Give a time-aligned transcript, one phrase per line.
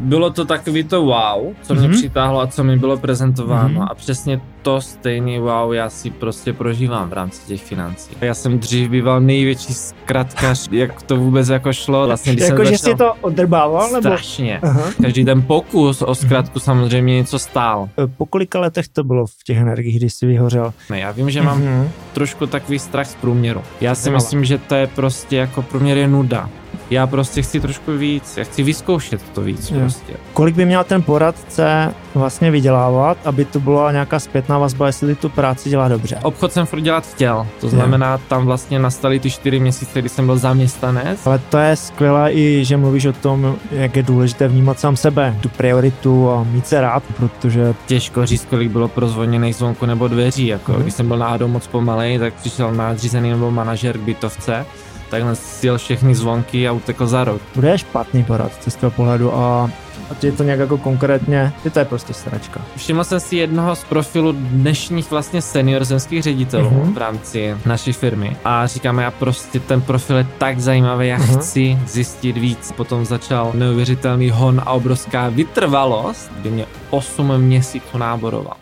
[0.00, 1.92] bylo to takový to wow, co mě mm-hmm.
[1.92, 3.86] přitáhlo a co mi bylo prezentováno mm-hmm.
[3.90, 8.10] a přesně to stejný wow já si prostě prožívám v rámci těch financí.
[8.20, 12.06] Já jsem dřív býval největší zkratkař, jak to vůbec jako šlo.
[12.06, 13.86] Vlastně, když jako, že jsi to odrbával?
[13.86, 14.00] Nebo?
[14.00, 14.58] Strašně.
[14.62, 14.82] Aha.
[15.02, 17.88] Každý ten pokus o zkratku samozřejmě něco stál.
[18.04, 20.72] E, po kolika letech to bylo v těch energiích, když jsi vyhořel?
[20.90, 21.88] Ne, já vím, že mám mm-hmm.
[22.12, 23.62] trošku takový strach z průměru.
[23.80, 26.50] Já si myslím, že to je prostě jako průměr je nuda
[26.90, 29.80] já prostě chci trošku víc, já chci vyzkoušet to víc je.
[29.80, 30.12] prostě.
[30.32, 35.28] Kolik by měl ten poradce vlastně vydělávat, aby to byla nějaká zpětná vazba, jestli tu
[35.28, 36.18] práci dělá dobře?
[36.22, 38.18] Obchod jsem furt dělat chtěl, to znamená, je.
[38.28, 41.26] tam vlastně nastaly ty čtyři měsíce, kdy jsem byl zaměstnanec.
[41.26, 45.36] Ale to je skvělé i, že mluvíš o tom, jak je důležité vnímat sám sebe,
[45.40, 47.74] tu prioritu a mít se rád, protože...
[47.86, 50.82] Těžko říct, kolik bylo prozvoněných zvonku nebo dveří, jako hmm.
[50.82, 54.66] když jsem byl náhodou moc pomalej, tak přišel nadřízený nebo manažer k bytovce
[55.10, 57.42] takhle sjel všechny zvonky a utekl za rok.
[57.54, 59.70] Bude špatný poradce z toho pohledu a
[60.10, 62.60] a je to nějak jako konkrétně, je to je prostě sračka.
[62.76, 66.94] Všiml jsem si jednoho z profilů dnešních vlastně senior zemských ředitelů uh-huh.
[66.94, 71.38] v rámci naší firmy a říkáme, já prostě ten profil je tak zajímavý, já uh-huh.
[71.38, 72.72] chci zjistit víc.
[72.72, 78.56] Potom začal neuvěřitelný hon a obrovská vytrvalost, kdy mě 8 měsíců náboroval.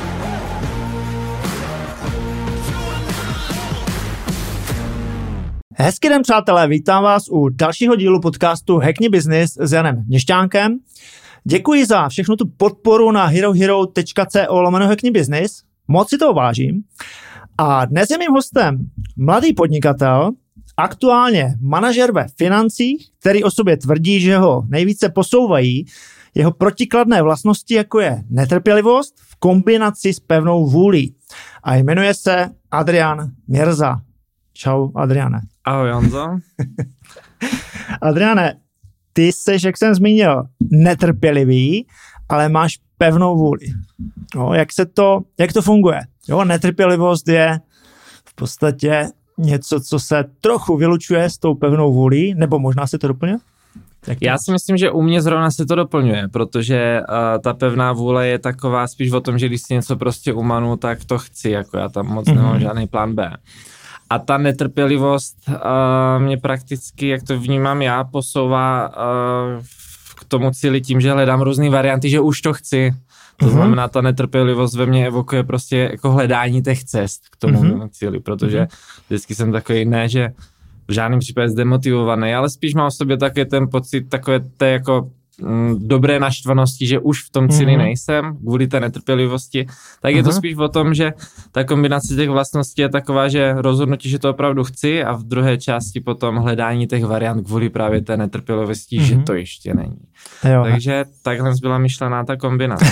[5.79, 10.79] Hezký den, přátelé, vítám vás u dalšího dílu podcastu Hackni Business s Janem Měšťánkem.
[11.43, 15.63] Děkuji za všechnu tu podporu na herohero.co lomeno Hackni Business.
[15.87, 16.83] Moc si to vážím.
[17.57, 20.31] A dnes je mým hostem mladý podnikatel,
[20.77, 25.85] aktuálně manažer ve financích, který o sobě tvrdí, že ho nejvíce posouvají
[26.35, 31.15] jeho protikladné vlastnosti, jako je netrpělivost v kombinaci s pevnou vůlí.
[31.63, 34.01] A jmenuje se Adrian Mirza.
[34.53, 35.41] Čau, Adriane.
[35.67, 36.27] Ahoj, Honzo.
[38.01, 38.53] Adriane,
[39.13, 41.87] ty jsi, jak jsem zmínil, netrpělivý,
[42.29, 43.65] ale máš pevnou vůli.
[44.35, 46.01] No, jak, se to, jak to funguje?
[46.27, 47.59] Jo, netrpělivost je
[48.25, 49.07] v podstatě
[49.37, 53.39] něco, co se trochu vylučuje s tou pevnou vůlí, nebo možná se to doplňuje?
[54.07, 57.93] Jak Já si myslím, že u mě zrovna se to doplňuje, protože uh, ta pevná
[57.93, 61.49] vůle je taková spíš o tom, že když si něco prostě umanu, tak to chci,
[61.49, 62.35] jako já tam moc mm-hmm.
[62.35, 63.31] nemám žádný plán B.
[64.09, 65.55] A ta netrpělivost uh,
[66.23, 69.63] mě prakticky, jak to vnímám já, posouvá uh,
[70.15, 72.93] k tomu cíli tím, že hledám různé varianty, že už to chci.
[73.37, 73.51] To uh-huh.
[73.51, 77.89] znamená, ta netrpělivost ve mně evokuje prostě jako hledání těch cest k tomu uh-huh.
[77.89, 79.01] cíli, protože uh-huh.
[79.07, 80.29] vždycky jsem takový, ne, že
[80.87, 85.09] v žádném případě zdemotivovaný, ale spíš mám v sobě také ten pocit takové té jako
[85.77, 87.77] dobré naštvanosti, že už v tom cíli mm-hmm.
[87.77, 89.67] nejsem, kvůli té netrpělivosti,
[90.01, 91.13] tak je to spíš o tom, že
[91.51, 95.57] ta kombinace těch vlastností je taková, že rozhodnutí, že to opravdu chci a v druhé
[95.57, 99.03] části potom hledání těch variant kvůli právě té netrpělivosti, mm-hmm.
[99.03, 99.23] že mhm.
[99.23, 99.99] to ještě není.
[100.53, 100.63] Jo.
[100.63, 102.85] Takže takhle byla myšlená ta kombinace.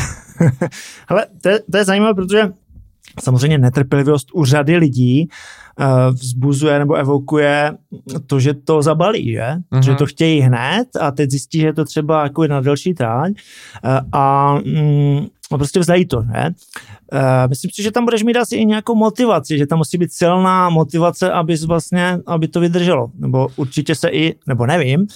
[1.07, 2.41] Ale to je, to je zajímavé, protože
[3.23, 5.64] samozřejmě netrpělivost u řady lidí Eh,
[6.11, 7.77] vzbuzuje nebo evokuje
[8.27, 9.55] to, že to zabalí, že?
[9.71, 9.83] Uh-huh.
[9.83, 13.33] Že to chtějí hned a teď zjistí, že je to třeba jako na delší tráň
[13.83, 16.53] eh, a, mm, a prostě vzdají to, ne?
[17.13, 17.19] Uh,
[17.49, 20.69] myslím si, že tam budeš mít asi i nějakou motivaci, že tam musí být silná
[20.69, 23.11] motivace, aby vlastně, aby to vydrželo.
[23.19, 25.07] Nebo určitě se i, nebo nevím,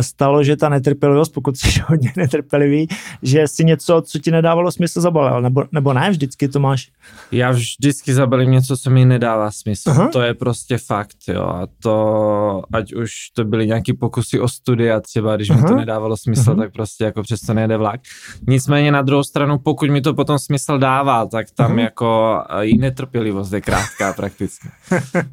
[0.00, 2.88] stalo, že ta netrpělivost, pokud jsi hodně netrpělivý,
[3.22, 6.88] že si něco, co ti nedávalo smysl, zabalil, nebo, nebo ne, vždycky to máš?
[7.32, 9.90] Já vždycky zabalím něco, co mi nedává smysl.
[9.90, 10.08] Aha.
[10.08, 11.42] To je prostě fakt, jo.
[11.42, 15.60] A to, ať už to byly nějaký pokusy o studia třeba, když Aha.
[15.60, 16.62] mi to nedávalo smysl, Aha.
[16.62, 18.00] tak prostě jako přesto nejde vlak.
[18.48, 21.80] Nicméně na druhou stranu, pokud mi to potom smysl dává, tak tam uh-huh.
[21.80, 24.68] jako i netrpělivost je krátká prakticky.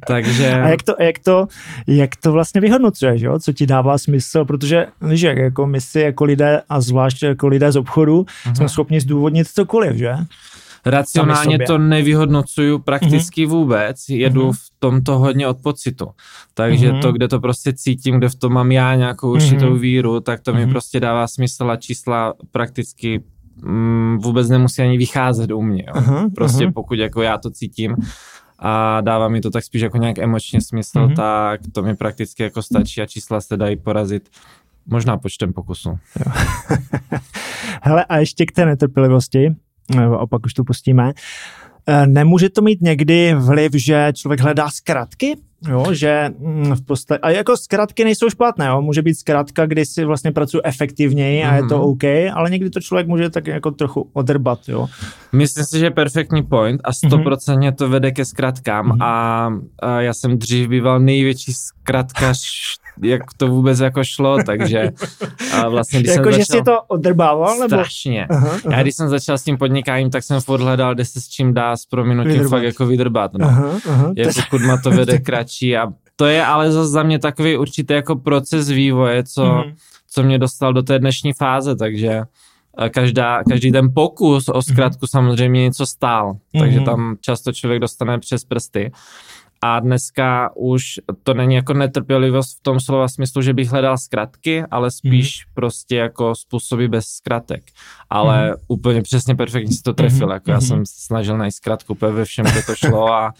[0.08, 0.62] Takže...
[0.62, 1.48] A jak to, jak to,
[1.88, 3.40] jak to vlastně vyhodnocuješ, jo?
[3.40, 7.72] co ti dává smysl, protože víš, jako my si jako lidé a zvlášť jako lidé
[7.72, 8.56] z obchodu uh-huh.
[8.56, 10.14] jsme schopni zdůvodnit cokoliv, že?
[10.86, 13.50] Racionálně to nevyhodnocuju prakticky mm-hmm.
[13.50, 14.54] vůbec, jedu mm-hmm.
[14.54, 16.08] v tomto hodně od pocitu.
[16.54, 17.02] Takže mm-hmm.
[17.02, 19.80] to, kde to prostě cítím, kde v tom mám já nějakou určitou mm-hmm.
[19.80, 20.66] víru, tak to mm-hmm.
[20.66, 23.24] mi prostě dává smysl a čísla prakticky
[23.62, 25.84] mm, vůbec nemusí ani vycházet u mě.
[25.88, 25.94] Jo.
[25.94, 26.74] Uh-huh, prostě uh-huh.
[26.74, 27.96] pokud jako já to cítím
[28.60, 31.16] a dává mi to tak spíš jako nějak emočně smysl, uh-huh.
[31.16, 34.30] tak to mi prakticky jako stačí a čísla se dají porazit
[34.86, 36.00] možná počtem pokusů.
[37.82, 39.56] Hele a ještě k té netrpělivosti,
[40.18, 41.10] opak už to pustíme.
[41.10, 41.71] Eh,
[42.06, 45.38] nemůže to mít někdy vliv, že člověk hledá zkratky?
[45.70, 49.86] Jo, že mm, v podstatě, a jako zkratky nejsou špatné, jo, může být zkratka, kdy
[49.86, 51.56] si vlastně pracuji efektivněji a mm-hmm.
[51.56, 51.86] je to mhm.
[51.86, 54.88] OK, ale někdy to člověk může tak jako trochu odrbat, jo.
[55.32, 57.76] Myslím si, že je perfektní point a stoprocentně mm-hmm.
[57.76, 59.04] to vede ke zkratkám mm-hmm.
[59.04, 62.40] a, a já jsem dřív býval největší zkratkař
[63.02, 64.92] jak to vůbec jako šlo, takže
[65.54, 67.54] a vlastně když jako, jsem že si to odrbával?
[67.56, 67.68] Nebo?
[67.68, 68.26] Strašně.
[68.26, 68.60] Aha, aha.
[68.72, 71.54] Já když jsem začal s tím podnikáním, tak jsem furt hledal, kde se s čím
[71.54, 72.50] dá s prominutím vydrbat.
[72.50, 73.34] fakt jako vydrbat.
[73.34, 73.48] No.
[73.48, 74.14] Aha, aha.
[74.36, 78.16] Pokud ma to vede kratší a to je ale zase za mě takový určitý jako
[78.16, 79.76] proces vývoje, co, mm.
[80.10, 82.22] co mě dostal do té dnešní fáze, takže
[82.90, 85.08] každá, každý ten pokus o zkratku mm.
[85.08, 86.86] samozřejmě něco stál, takže mm.
[86.86, 88.92] tam často člověk dostane přes prsty.
[89.64, 90.84] A dneska už
[91.24, 95.54] to není jako netrpělivost v tom slova smyslu, že bych hledal zkratky, ale spíš mm.
[95.54, 97.64] prostě jako způsoby bez zkratek.
[98.10, 98.56] Ale mm.
[98.68, 100.28] úplně přesně perfektně si to trefil.
[100.28, 100.34] Mm.
[100.34, 100.54] Jako mm.
[100.54, 100.68] já mhm.
[100.68, 103.34] jsem snažil najít zkratku úplně ve všem, kde to šlo a,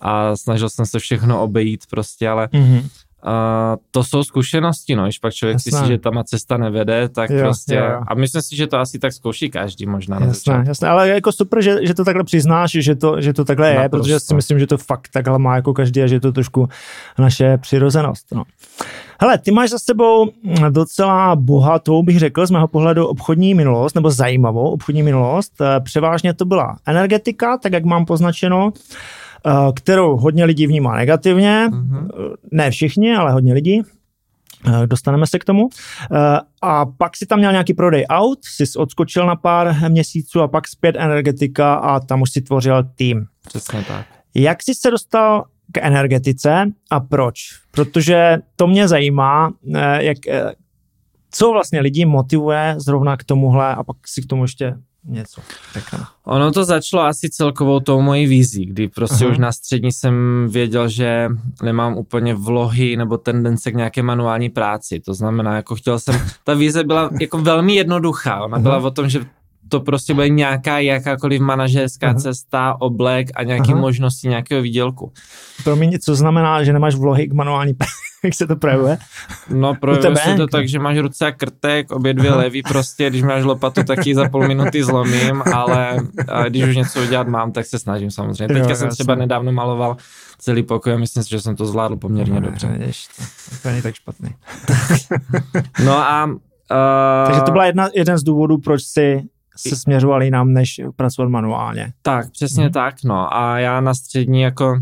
[0.00, 2.88] a snažil jsem se všechno obejít prostě, ale mm.
[3.26, 5.86] Uh, to jsou zkušenosti, no, když pak člověk jasné.
[5.86, 8.00] si, že tam cesta nevede, tak jo, prostě, jo, jo.
[8.08, 10.68] a myslím si, že to asi tak zkouší každý možná jasné, na začátku.
[10.68, 13.88] Jasné, ale jako super, že, že to takhle přiznáš, že to, že to takhle je,
[13.88, 16.68] protože si myslím, že to fakt takhle má jako každý a že je to trošku
[17.18, 18.42] naše přirozenost, no.
[19.20, 20.30] Hele, ty máš za sebou
[20.70, 25.52] docela bohatou, bych řekl, z mého pohledu obchodní minulost, nebo zajímavou obchodní minulost.
[25.60, 28.72] Eh, převážně to byla energetika, tak jak mám poznačeno.
[29.76, 32.08] Kterou hodně lidí vnímá negativně, mm-hmm.
[32.52, 33.82] ne všichni, ale hodně lidí.
[34.66, 35.68] Eh, dostaneme se k tomu.
[36.62, 40.68] A pak si tam měl nějaký prodej aut, jsi odskočil na pár měsíců a pak
[40.68, 43.26] zpět energetika a tam už si tvořil tým.
[43.48, 44.06] Přesně tak.
[44.34, 47.36] Jak jsi se dostal k energetice a proč?
[47.70, 49.52] Protože to mě zajímá,
[49.98, 50.18] jak,
[51.30, 54.74] co vlastně lidi motivuje zrovna k tomuhle a pak si k tomu ještě
[55.06, 55.42] něco
[55.72, 56.04] řekneme.
[56.24, 59.30] Ono to začalo asi celkovou tou mojí vizí, kdy prostě uh-huh.
[59.30, 61.28] už na střední jsem věděl, že
[61.62, 65.00] nemám úplně vlohy nebo tendence k nějaké manuální práci.
[65.00, 68.44] To znamená, jako chtěl jsem, ta vize byla jako velmi jednoduchá.
[68.44, 68.62] Ona uh-huh.
[68.62, 69.20] byla o tom, že
[69.68, 72.20] to prostě bude nějaká jakákoliv manažerská uh-huh.
[72.20, 73.80] cesta, oblek a nějaké uh-huh.
[73.80, 75.12] možnosti nějakého výdělku.
[75.64, 77.92] Promiň, co znamená, že nemáš vlohy k manuální práci?
[78.24, 78.98] Jak se to projevuje?
[79.50, 83.22] No, projevuje se to tak, že máš ruce a krtek, obě dvě levý prostě, když
[83.22, 85.98] máš lopatu, tak ji za půl minuty zlomím, ale
[86.48, 88.54] když už něco udělat mám, tak se snažím samozřejmě.
[88.54, 89.96] Teďka jo, jsem třeba nedávno maloval
[90.38, 92.76] celý pokoj a myslím si, že jsem to zvládl poměrně no, dobře.
[92.78, 93.08] Jež,
[93.62, 94.30] to není tak špatný.
[95.84, 96.24] no a...
[96.24, 99.22] Uh, Takže to byla jedna, jeden z důvodů, proč si
[99.56, 101.92] se směřoval jinam, než pracovat manuálně.
[102.02, 102.72] Tak, přesně hmm.
[102.72, 103.36] tak, no.
[103.36, 104.80] A já na střední jako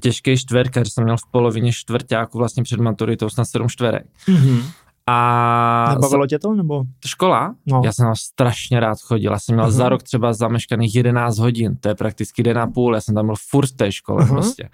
[0.00, 0.34] těžký
[0.70, 4.06] který jsem měl v polovině čtvrtáku vlastně před maturitou snad sedm čtverek.
[4.28, 4.62] Mm-hmm.
[5.06, 6.84] A Nebavilo tě to, nebo?
[7.06, 7.54] Škola?
[7.66, 7.82] No.
[7.84, 9.32] Já jsem tam strašně rád chodil.
[9.32, 9.70] Já jsem měl uh-huh.
[9.70, 13.26] za rok třeba zameškaných 11 hodin, to je prakticky den a půl, já jsem tam
[13.26, 14.28] byl furt v té škole uh-huh.
[14.28, 14.68] prostě.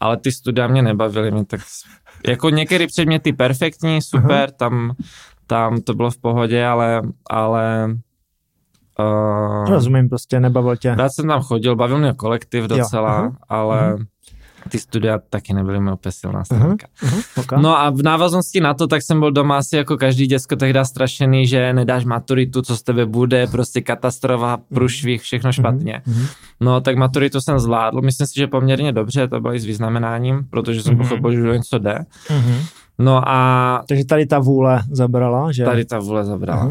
[0.00, 1.60] Ale ty studia mě nebavily, mě tak
[2.26, 4.52] jako některé předměty perfektní, super, uh-huh.
[4.56, 4.92] tam,
[5.46, 7.96] tam to bylo v pohodě, ale, ale
[9.00, 10.96] Uh, Rozumím, prostě nebavil tě.
[10.98, 14.06] Já jsem tam chodil, bavil mě kolektiv docela, jo, uh-huh, ale uh-huh.
[14.68, 16.86] Ty studia taky nebyly mi úplně silná stránka.
[17.02, 17.62] Uh-huh, uh-huh, okay.
[17.62, 20.80] No a v návaznosti na to, tak jsem byl doma asi jako každý děcko tehdy
[20.82, 26.02] strašený, že nedáš maturitu, co z tebe bude, prostě katastrofa, průšvih, všechno špatně.
[26.06, 26.28] Uh-huh.
[26.60, 30.44] No tak maturitu jsem zvládl, myslím si, že poměrně dobře, to bylo i s vyznamenáním,
[30.50, 30.98] protože jsem uh-huh.
[30.98, 31.98] pochopil, že něco jde.
[32.28, 32.60] Uh-huh.
[32.98, 33.84] No a...
[33.88, 35.64] Takže tady ta vůle zabrala, že?
[35.64, 36.70] Tady ta vůle zabrala.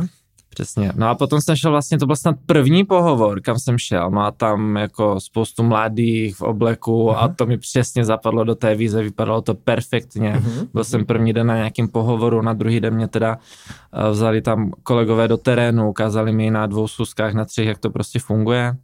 [0.56, 0.92] Přesně.
[0.96, 4.12] No a potom jsem šel vlastně, to byl snad první pohovor, kam jsem šel.
[4.12, 7.18] No a tam jako spoustu mladých v obleku uh-huh.
[7.18, 10.34] a to mi přesně zapadlo do té víze, vypadalo to perfektně.
[10.34, 10.68] Uh-huh.
[10.74, 14.72] Byl jsem první den na nějakém pohovoru, na druhý den mě teda uh, vzali tam
[14.84, 18.76] kolegové do terénu, ukázali mi na dvou schůzkách, na třech, jak to prostě funguje.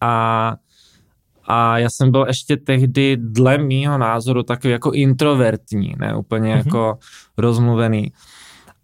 [0.00, 0.54] A
[1.50, 6.66] a já jsem byl ještě tehdy dle mýho názoru takový jako introvertní, ne úplně uh-huh.
[6.66, 6.98] jako
[7.38, 8.12] rozmluvený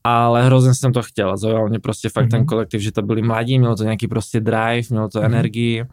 [0.04, 1.36] ale hrozně jsem to chtěl.
[1.36, 2.30] Zaujal mě prostě fakt mm-hmm.
[2.30, 2.46] ten mhm.
[2.46, 5.24] kolektiv, že to byli mladí, mělo to nějaký prostě drive, mělo to mm-hmm.
[5.24, 5.84] energii.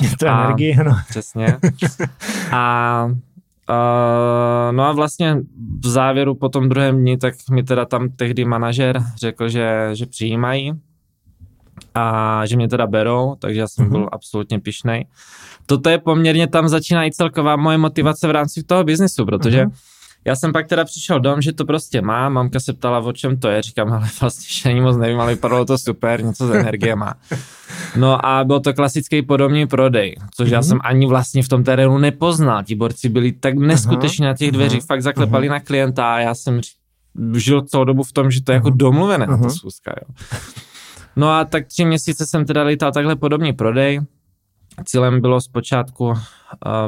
[0.00, 0.96] Mělo to a, energii, ano.
[1.08, 1.58] Přesně.
[2.52, 3.08] a
[3.70, 5.36] Uh, no a vlastně
[5.84, 10.06] v závěru po tom druhém dni, tak mi teda tam tehdy manažer řekl, že, že
[10.06, 10.72] přijímají
[11.94, 13.90] a že mě teda berou, takže já jsem mm-hmm.
[13.90, 15.06] byl absolutně pišnej.
[15.66, 19.99] Toto je poměrně, tam začíná i celková moje motivace v rámci toho biznisu, protože mm-hmm
[20.24, 23.36] já jsem pak teda přišel dom, že to prostě má, mamka se ptala, o čem
[23.36, 26.50] to je, říkám, ale vlastně že ani moc nevím, ale vypadalo to super, něco z
[26.50, 27.14] energie má.
[27.96, 30.52] No a byl to klasický podobný prodej, což mm-hmm.
[30.52, 30.68] já mhm.
[30.68, 32.64] jsem ani vlastně v tom terénu nepoznal.
[32.64, 36.60] Ti borci byli tak neskutečně na těch dveřích, fakt zaklepali na klienta a já jsem
[37.34, 40.14] žil celou dobu v tom, že to je jako domluvené na to schůzka, jo.
[41.16, 44.00] No a tak tři měsíce jsem teda lítal takhle podobný prodej
[44.84, 46.14] cílem bylo zpočátku uh,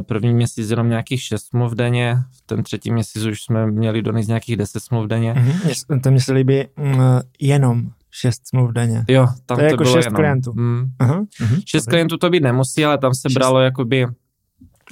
[0.07, 4.29] první měsíc jenom nějakých 6 smluv denně, v ten třetí měsíc už jsme měli donést
[4.29, 5.35] nějakých 10 smluv denně.
[5.35, 6.01] Mm-hmm.
[6.01, 6.97] To mi se líbí mm,
[7.41, 9.05] jenom šest smluv denně.
[9.09, 10.17] Jo, tam to je to jako bylo šest jenom.
[10.17, 10.53] klientů.
[10.55, 10.85] Mm.
[10.99, 11.25] Aha,
[11.67, 11.93] Šest dobrý.
[11.95, 13.35] klientů to být nemusí, ale tam se Šest.
[13.39, 14.07] bralo jakoby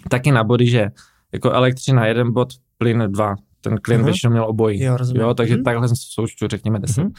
[0.08, 0.88] taky na body, že
[1.32, 3.34] jako elektřina jeden bod, plyn dva.
[3.60, 4.06] Ten klient Aha.
[4.06, 4.82] většinou měl obojí.
[4.82, 5.22] Jo, rozumím.
[5.22, 5.64] Jo, takže Mhm.
[5.64, 7.00] takhle součtu řekněme 10.
[7.02, 7.12] Mhm.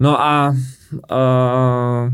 [0.00, 0.50] No a
[0.92, 2.12] uh,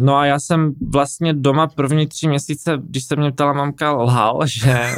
[0.00, 4.40] no a já jsem vlastně doma první tři měsíce, když se mě ptala mamka, lhal,
[4.46, 4.94] že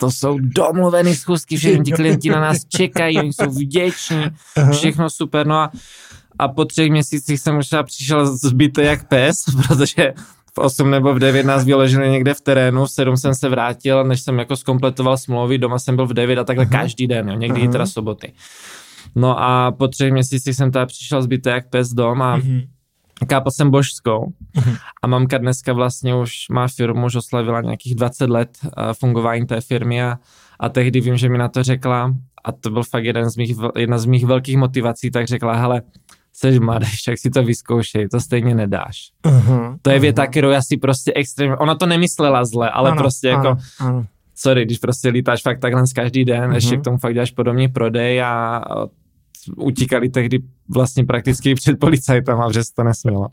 [0.00, 4.24] to jsou domluvený schůzky, všechny ti klienti na nás čekají, oni jsou vděční,
[4.72, 5.70] všechno super, no a,
[6.38, 10.12] a po třech měsících jsem už třeba přišel zbytý jak pes, protože
[10.54, 14.04] v 8 nebo v 9 nás vyložili někde v terénu, v 7 jsem se vrátil,
[14.04, 16.80] než jsem jako skompletoval smlouvy, doma jsem byl v 9 a takhle Aha.
[16.80, 17.72] každý den, jo, někdy i Aha.
[17.72, 18.32] teda soboty.
[19.14, 22.60] No a po třech měsících jsem teda přišel zbytý jak pes dom a Mhm.
[23.26, 24.74] Kápal jsem božskou Mhm.
[25.02, 29.60] a mamka dneska vlastně už má firmu, už oslavila nějakých 20 let uh, fungování té
[29.60, 30.18] firmy a,
[30.60, 32.14] a tehdy vím, že mi na to řekla
[32.44, 35.82] a to byl fakt jeden z mých, jedna z mých velkých motivací, tak řekla, hele,
[36.32, 38.98] jsi mladý, však si to vyzkoušej, to stejně nedáš.
[39.24, 42.98] Aha, To je věta, kterou já si prostě extrémně, ona to nemyslela zle, ale Ano,
[43.02, 44.06] prostě jako, ano, ano.
[44.34, 46.52] sorry, když prostě lítáš fakt takhle z každý den, Mhm.
[46.52, 48.62] ještě k tomu fakt děláš podobný prodej a
[49.56, 53.28] utíkali tehdy vlastně prakticky před policajtama, protože se to nesmělo.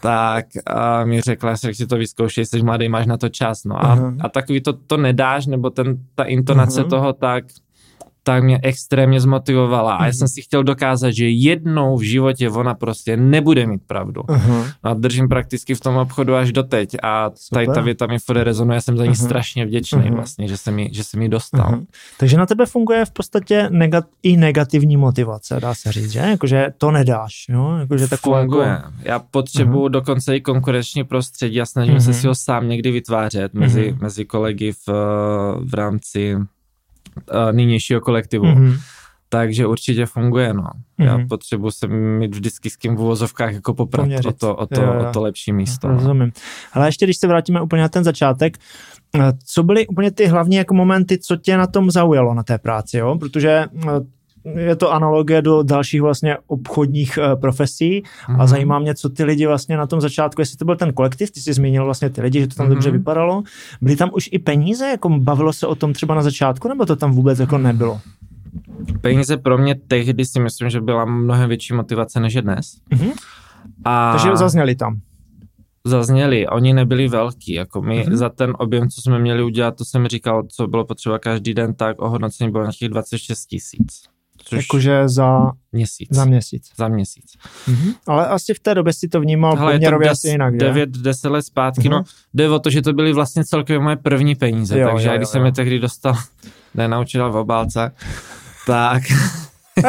[0.00, 3.64] Tak a mi řekla, že si to vyzkoušej, jsi mladý, máš na to čas.
[3.64, 4.14] No a, Aha.
[4.20, 6.90] a takový to, to nedáš, nebo ten, ta intonace Aha.
[6.90, 7.44] toho, tak
[8.26, 9.92] tak mě extrémně zmotivovala.
[9.96, 10.12] A já Mhm.
[10.18, 14.22] jsem si chtěl dokázat, že jednou v životě ona prostě nebude mít pravdu.
[14.28, 14.64] Aha.
[14.82, 18.80] A držím prakticky v tom obchodu až doteď a tady ta věta mi furt rezonuje,
[18.80, 19.24] jsem za ní Aha.
[19.26, 20.14] strašně vděčný Aha.
[20.14, 21.60] vlastně, že jsem ji, že jsem ji dostal.
[21.66, 21.80] Aha.
[22.18, 26.18] Takže na tebe funguje v podstatě negat- i negativní motivace, dá se říct, že?
[26.18, 27.76] Jakože to nedáš, jo?
[27.80, 28.68] Jakože taková Funguje.
[28.68, 28.88] Jako...
[29.04, 32.20] Já potřebuju dokonce i konkurenční prostředí a snažím se Mhm.
[32.20, 33.98] si ho sám někdy vytvářet mezi, Mhm.
[34.02, 34.88] mezi kolegy v,
[35.70, 36.36] v rámci
[37.16, 38.44] uh, nynějšího kolektivu.
[38.46, 38.74] Mhm.
[39.28, 40.64] Takže určitě funguje, no.
[40.98, 41.28] Já Mhm.
[41.28, 44.26] potřebuji se mít vždycky s kým v uvozovkách jako poprat Poměřit.
[44.28, 45.06] o to, o, to, Jo, jo.
[45.08, 45.88] o to lepší místo.
[45.88, 45.94] no.
[45.94, 46.32] Rozumím.
[46.72, 48.58] Ale ještě, když se vrátíme úplně na ten začátek,
[49.14, 52.58] eh, co byly úplně ty hlavní jako momenty, co tě na tom zaujalo na té
[52.58, 53.16] práci, jo?
[53.18, 53.86] Protože eh,
[54.44, 58.46] je to analogie do dalších vlastně obchodních uh, profesí a Mhm.
[58.46, 61.40] zajímá mě, co ty lidi vlastně na tom začátku, jestli to byl ten kolektiv, ty
[61.40, 62.74] jsi zmínil vlastně ty lidi, že to tam Mhm.
[62.74, 63.42] dobře vypadalo,
[63.80, 66.96] byly tam už i peníze, jako bavilo se o tom třeba na začátku, nebo to
[66.96, 68.00] tam vůbec jako nebylo?
[69.00, 72.76] Peníze pro mě tehdy si myslím, že byla mnohem větší motivace než je dnes.
[72.90, 73.10] Mhm.
[73.84, 75.00] A Takže zazněli tam.
[75.86, 78.16] zazněli, oni nebyli velký, jako my Mhm.
[78.16, 81.74] za ten objem, co jsme měli udělat, to jsem říkal, co bylo potřeba každý den,
[81.74, 84.02] tak ohodnocení bylo nějakých 26 tisíc.
[84.44, 86.08] Což Jakože za, měsíc.
[86.12, 86.70] za měsíc.
[86.76, 87.32] Za měsíc.
[87.68, 87.92] Mhm.
[88.06, 90.58] Ale asi v té době si to vnímal Hele, poměrově asi jinak, že?
[90.58, 91.90] 9, 10 let zpátky, Mhm.
[91.90, 95.12] no jde o to, že to byly vlastně celkově moje první peníze, Jo, takže jo,
[95.12, 95.46] já, když jo, jsem jo.
[95.46, 96.14] je tehdy dostal,
[96.74, 97.92] ne naučil v obálce,
[98.66, 99.02] tak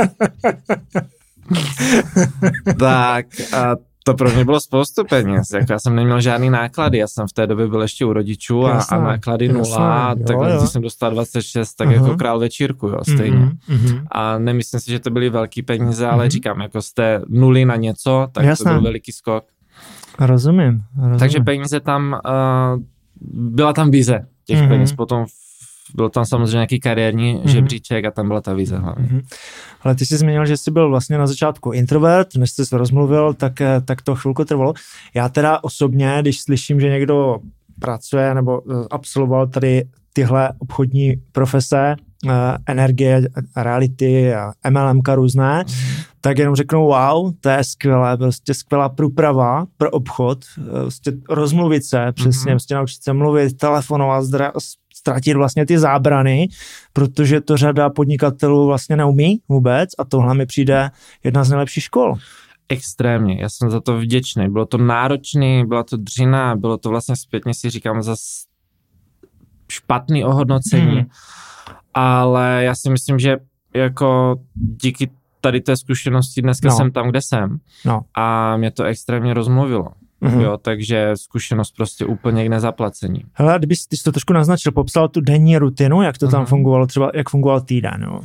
[2.80, 3.76] tak a
[4.08, 7.34] to pro mě bylo spoustu peněz, jako já jsem neměl žádný náklady, já jsem v
[7.34, 10.58] té době byl ještě u rodičů a, a náklady jasné, nula, jo, jo.
[10.60, 11.96] když jsem dostal 26, tak Aha.
[11.96, 13.38] jako král večírku, jo, stejně.
[13.38, 14.06] Mhm, mhm.
[14.12, 16.30] A nemyslím si, že to byly velký peníze, ale Mhm.
[16.32, 18.64] říkám, jako z té nuly na něco, tak Jasné.
[18.72, 19.44] to byl veliký skok.
[20.20, 21.20] Rozumím, rozumím.
[21.20, 22.20] Takže peníze tam,
[22.76, 22.82] uh,
[23.54, 24.66] byla tam vize těch Mhm.
[24.66, 24.70] mm-hmm.
[24.70, 25.45] peněz, potom v-
[25.96, 27.44] byl tam samozřejmě nějaký kariérní Mhm.
[27.44, 27.50] mm-hmm.
[27.50, 29.06] žebříček a tam byla ta vize hlavně.
[29.12, 29.22] Mhm.
[29.82, 33.34] Ale ty jsi zmínil, že jsi byl vlastně na začátku introvert, než jsi se rozmluvil,
[33.34, 34.74] tak, eh, tak to chvilku trvalo.
[35.14, 37.38] Já teda osobně, když slyším, že někdo
[37.80, 39.84] pracuje nebo eh, absolvoval tady
[40.14, 41.96] tyhle obchodní profese,
[42.30, 42.32] eh,
[42.68, 43.22] energie,
[43.56, 45.66] reality a MLMka různé,
[46.22, 50.46] tak jenom řeknu wow, to je skvělé, prostě skvělá průprava pro obchod,
[50.82, 52.54] prostě rozmluvit se, přesně, Mhm.
[52.56, 54.52] prostě naučit se mluvit, telefonovat, zdra,
[55.06, 56.48] ztratit vlastně ty zábrany,
[56.94, 60.92] protože to řada podnikatelů vlastně neumí vůbec a tohle mi přijde
[61.24, 62.14] jedna z nejlepších škol.
[62.70, 64.50] Extrémně, já jsem za to vděčný.
[64.50, 68.16] Bylo to náročný, byla to dřina, bylo to vlastně zpětně si říkám za
[69.72, 70.96] špatný ohodnocení, Mhm.
[70.96, 71.06] mm.
[71.94, 73.38] ale já si myslím, že
[73.74, 75.10] jako díky
[75.42, 76.76] tady té zkušenosti dneska no.
[76.78, 78.02] jsem tam, kde jsem No.
[78.16, 79.88] a mě to extrémně rozmluvilo.
[80.26, 80.36] Mhm.
[80.38, 80.42] Mm.
[80.42, 83.24] Jo, takže zkušenost prostě úplně k nezaplacení.
[83.34, 86.48] Hele, kdyby ty jsi to trošku naznačil, popsal tu denní rutinu, jak to tam Mhm.
[86.48, 88.20] fungovalo, třeba jak fungoval týden, jo.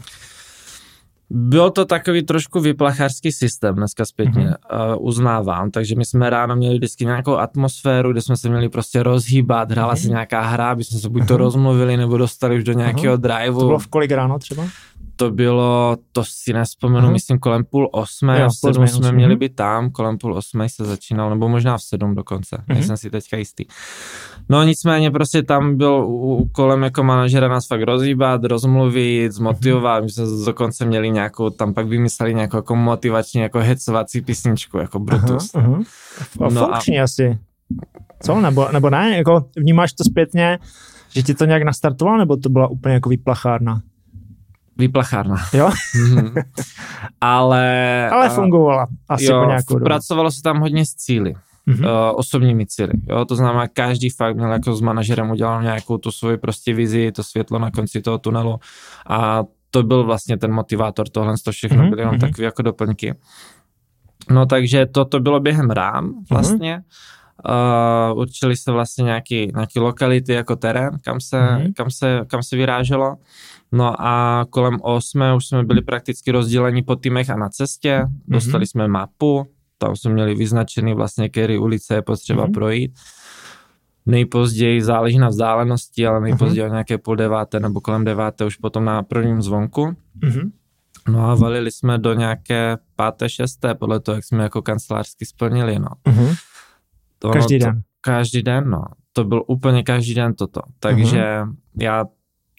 [1.33, 4.55] Byl to takový trošku vyplachářský systém, dneska zpětně Mhm.
[4.97, 9.03] uh, uznávám, takže my jsme ráno měli vždycky nějakou atmosféru, kde jsme se měli prostě
[9.03, 11.39] rozhýbat, hrála se nějaká hra, aby jsme se buď to Mhm.
[11.43, 13.61] rozmluvili, nebo dostali už do nějakého driveu.
[13.61, 14.67] To bylo v kolik ráno třeba?
[15.17, 17.13] To bylo, to si nespomenu, uh-huh.
[17.13, 20.69] myslím kolem půl osmé, jo, v sedm jsme osm, měli být tam, kolem půl osmé
[20.69, 22.75] se začínal, nebo možná v sedm dokonce, uh-huh.
[22.75, 23.65] nejsem si teďka jistý.
[24.49, 26.07] No nicméně prostě tam byl
[26.53, 30.05] kolem jako manažera nás fakt rozhýbat, rozmluvit, zmotivovat, uh-huh.
[30.05, 34.99] my jsme dokonce měli nějakou, tam pak vymysleli nějakou jako motivační, jako hecovací písničku, jako
[34.99, 35.55] Brutus.
[35.55, 35.85] Uh-huh,
[36.39, 36.53] uh-huh.
[36.53, 37.05] No funkční a...
[37.05, 37.39] asi.
[38.23, 38.41] Co?
[38.41, 39.17] Nebo, nebo ne?
[39.17, 40.59] Jako vnímáš to zpětně,
[41.09, 43.83] že ti to nějak nastartovalo, nebo to byla úplně jako vyplachárna?
[44.81, 45.37] Vyplachárna.
[45.53, 45.71] Jo?
[47.21, 48.09] Ale...
[48.11, 49.85] Ale fungovala asi jo, po nějakou dobu.
[49.85, 51.35] pracovalo se tam hodně s cíly.
[51.69, 52.11] Mm-hmm.
[52.11, 52.93] Uh, osobními cíly.
[53.09, 53.25] Jo?
[53.25, 57.23] To znamená, každý fakt měl jako s manažerem udělal nějakou tu svoji prostě vizi, to
[57.23, 58.59] světlo na konci toho tunelu
[59.07, 61.91] a to byl vlastně ten motivátor, tohle to všechno mm-hmm.
[61.91, 62.21] byly jenom mm-hmm.
[62.21, 63.15] takové jako doplňky.
[64.31, 66.25] No takže to, to bylo během rám mhm.
[66.31, 66.77] vlastně.
[66.77, 71.73] Mm-hmm Uh, určili se vlastně nějaký, nějaký lokality jako terén, kam se, mm-hmm.
[71.77, 73.17] kam, se, kam se vyráželo.
[73.73, 78.01] No a kolem 8 už jsme byli prakticky rozděleni po týmech a na cestě.
[78.05, 78.21] Mm-hmm.
[78.29, 79.47] Dostali jsme mapu,
[79.79, 82.55] tam jsme měli vyznačený vlastně, který ulice je potřeba mm-hmm.
[82.55, 82.93] projít.
[84.07, 86.73] Nejpozději záleží na vzdálenosti, ale nejpozději mm-hmm.
[86.73, 89.95] nějaké půl deváté nebo kolem deváté už potom na prvním zvonku.
[90.23, 90.51] Mm-hmm.
[91.09, 95.79] No a valili jsme do nějaké páté, šesté, podle toho, jak jsme jako kancelářsky splnili,
[95.79, 95.89] no.
[96.07, 96.37] Mm-hmm.
[97.21, 97.75] To, každý den.
[97.75, 98.85] To, každý den, no.
[99.13, 100.61] To byl úplně každý den toto.
[100.79, 101.55] Takže uh-huh.
[101.81, 102.05] já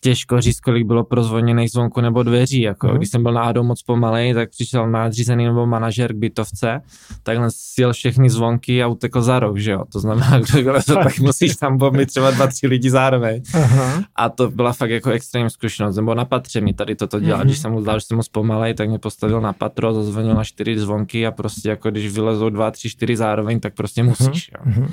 [0.03, 2.61] těžko říct, kolik bylo prozvoněných zvonku nebo dveří.
[2.61, 2.97] Jako, uh-huh.
[2.97, 6.81] Když jsem byl náhodou moc pomalej, tak přišel nadřízený nebo manažer k bytovce,
[7.23, 9.83] takhle sjel všechny zvonky a utekl za rok, že jo.
[9.91, 13.41] To znamená, kdo to, tak musíš tam bombit třeba dva, tři lidi zároveň.
[13.41, 14.03] Uh-huh.
[14.15, 15.95] A to byla fakt jako extrémní zkušenost.
[15.95, 17.39] Nebo na patře mi tady toto dělá.
[17.39, 17.45] Uh-huh.
[17.45, 20.43] Když jsem mu zdal, že jsem moc pomalej, tak mě postavil na patro, zazvonil na
[20.43, 24.51] čtyři zvonky a prostě jako když vylezou dva, tři, čtyři zároveň, tak prostě musíš.
[24.65, 24.81] Uh-huh.
[24.81, 24.87] Jo.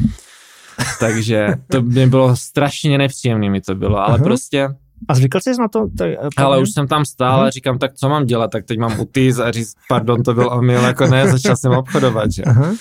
[1.01, 4.25] Takže to by bylo strašně nepříjemné mi to bylo, ale uh-huh.
[4.25, 4.69] prostě
[5.09, 5.89] a zvykl jsi na to?
[5.99, 8.79] Tak, eh, Ale už jsem tam stál a říkám, tak co mám dělat, tak teď
[8.79, 12.43] mám utýz a říct, pardon, to byl omyl, jako ne, začal jsem obchodovat, že?
[12.43, 12.75] Aha.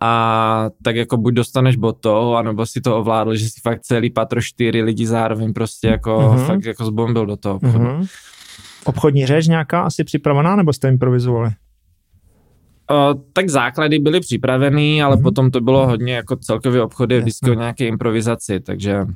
[0.00, 4.42] A tak jako buď dostaneš boto, anebo si to ovládl, že si fakt celý patro
[4.42, 6.46] čtyři lidi zároveň prostě jako uh-huh.
[6.46, 7.84] fakt jako zbombil do toho obchodu.
[7.84, 8.08] Uh-huh.
[8.84, 11.50] Obchodní řeč nějaká asi připravená, nebo jste improvizovali?
[12.90, 15.22] O, tak základy byly připravený, ale uh-huh.
[15.22, 19.06] potom to bylo hodně jako celkově obchody vždycky o nějaké improvizaci, takže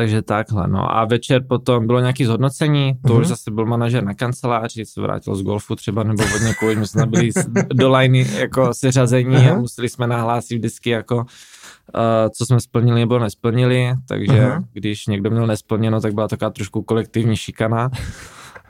[0.00, 0.96] takže takhle, no.
[0.96, 3.20] A večer potom bylo nějaké zhodnocení, to uh-huh.
[3.20, 3.28] už mhm.
[3.28, 7.06] zase byl manažer na kanceláři, se vrátil z golfu třeba, nebo od někoho, my jsme
[7.06, 7.30] byli
[7.72, 9.52] do liney jako seřazení uh-huh.
[9.52, 11.24] a museli jsme nahlásit vždycky jako uh,
[12.36, 14.64] co jsme splnili nebo nesplnili, takže uh-huh.
[14.72, 17.90] když někdo měl nesplněno, tak byla taková trošku kolektivní šikana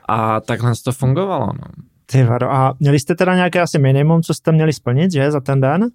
[0.07, 1.83] a takhle to fungovalo, no.
[2.05, 5.39] Ty vado, a měli jste teda nějaké asi minimum, co jste měli splnit, že, za
[5.39, 5.89] ten den?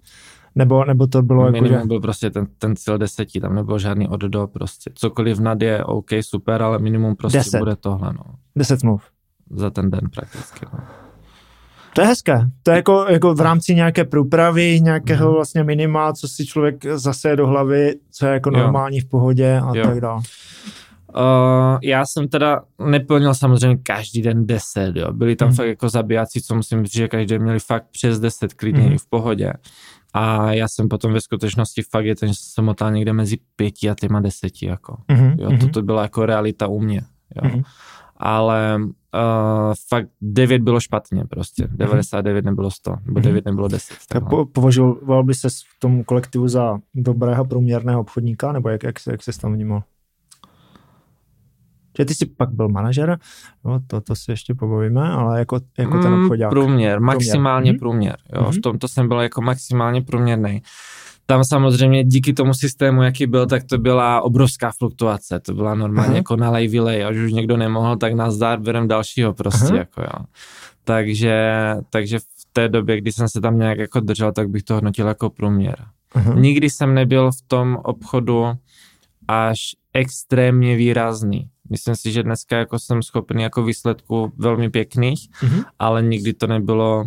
[0.57, 1.87] Nebo, nebo to bylo Minimum jako, že...
[1.87, 4.91] byl prostě ten, ten cíl deseti, tam nebylo žádný od do prostě.
[4.95, 7.59] Cokoliv nad je OK, super, ale minimum prostě deset.
[7.59, 8.23] bude tohle, no.
[8.55, 9.03] Deset smluv.
[9.49, 10.79] Za ten den prakticky, no.
[11.93, 12.49] To je hezké.
[12.63, 15.35] To je jako, jako v rámci nějaké průpravy, nějakého mm.
[15.35, 19.03] vlastně minima, co si člověk zase do hlavy, co je jako normální jo.
[19.05, 19.87] v pohodě a jo.
[19.87, 20.21] tak dále.
[21.15, 25.13] Uh, já jsem teda neplnil samozřejmě každý den 10, jo.
[25.13, 25.55] Byli tam mm.
[25.55, 28.97] fakt jako zabijáci, co musím říct, že každý den měli fakt přes 10 klidně mm.
[28.97, 29.53] v pohodě.
[30.13, 33.89] A já jsem potom ve skutečnosti fakt je ten, že jsem motal někde mezi pěti
[33.89, 34.97] a těma deseti, jako.
[35.09, 35.35] Mm-hmm.
[35.39, 35.59] Jo, mhm.
[35.59, 37.01] toto byla jako realita u mě,
[37.35, 37.49] jo.
[37.49, 37.63] Mm-hmm.
[38.19, 42.51] Ale uh, fakt 9 bylo špatně prostě, 99 mhm.
[42.51, 43.51] nebylo 100, nebo 9 mhm.
[43.51, 43.97] nebylo 10.
[44.09, 48.95] Tak po, považoval by se v tom kolektivu za dobrého průměrného obchodníka, nebo jak, jak,
[49.11, 49.83] jak se tam vnímal?
[51.99, 53.19] Že ty jsi pak byl manažer,
[53.65, 56.49] no, to, to si ještě pobavíme, ale jako, jako ten mm, obchodák.
[56.49, 58.15] Průměr, maximálně průměr.
[58.19, 58.59] průměr jo, mm-hmm.
[58.59, 60.61] v tomto jsem byl jako maximálně průměrný.
[61.29, 65.39] Tam samozřejmě díky tomu systému, jaký byl, tak to byla obrovská fluktuace.
[65.39, 66.17] To byla normálně Aha.
[66.17, 67.05] jako nalej, vylej.
[67.05, 69.67] Až už někdo nemohl, tak nás zdár berem dalšího prostě.
[69.67, 69.77] Aha.
[69.77, 70.25] Jako, jo.
[70.83, 71.55] Takže,
[71.89, 75.07] takže v té době, kdy jsem se tam nějak jako držel, tak bych to hodnotil
[75.07, 75.75] jako průměr.
[76.13, 76.33] Aha.
[76.33, 78.45] Nikdy jsem nebyl v tom obchodu
[79.27, 79.59] až
[79.93, 81.49] extrémně výrazný.
[81.69, 85.65] Myslím si, že dneska jako jsem schopný jako výsledku velmi pěkných, mm-hmm.
[85.79, 87.05] ale nikdy to nebylo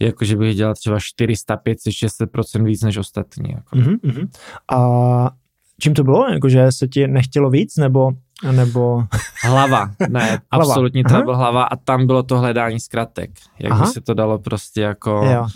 [0.00, 3.50] jako, že bych dělal třeba 400, 500, 600% víc než ostatní.
[3.50, 3.76] Jako.
[3.76, 4.28] Mm-hmm.
[4.72, 5.30] A
[5.80, 6.28] čím to bylo?
[6.28, 8.12] Jako, že se ti nechtělo víc, nebo
[8.52, 9.04] nebo...
[9.42, 10.70] Hlava, ne, hlava.
[10.72, 13.86] absolutní to hlava a tam bylo to hledání zkratek, jak Aha.
[13.86, 15.10] by se to dalo prostě jako...
[15.32, 15.46] Jo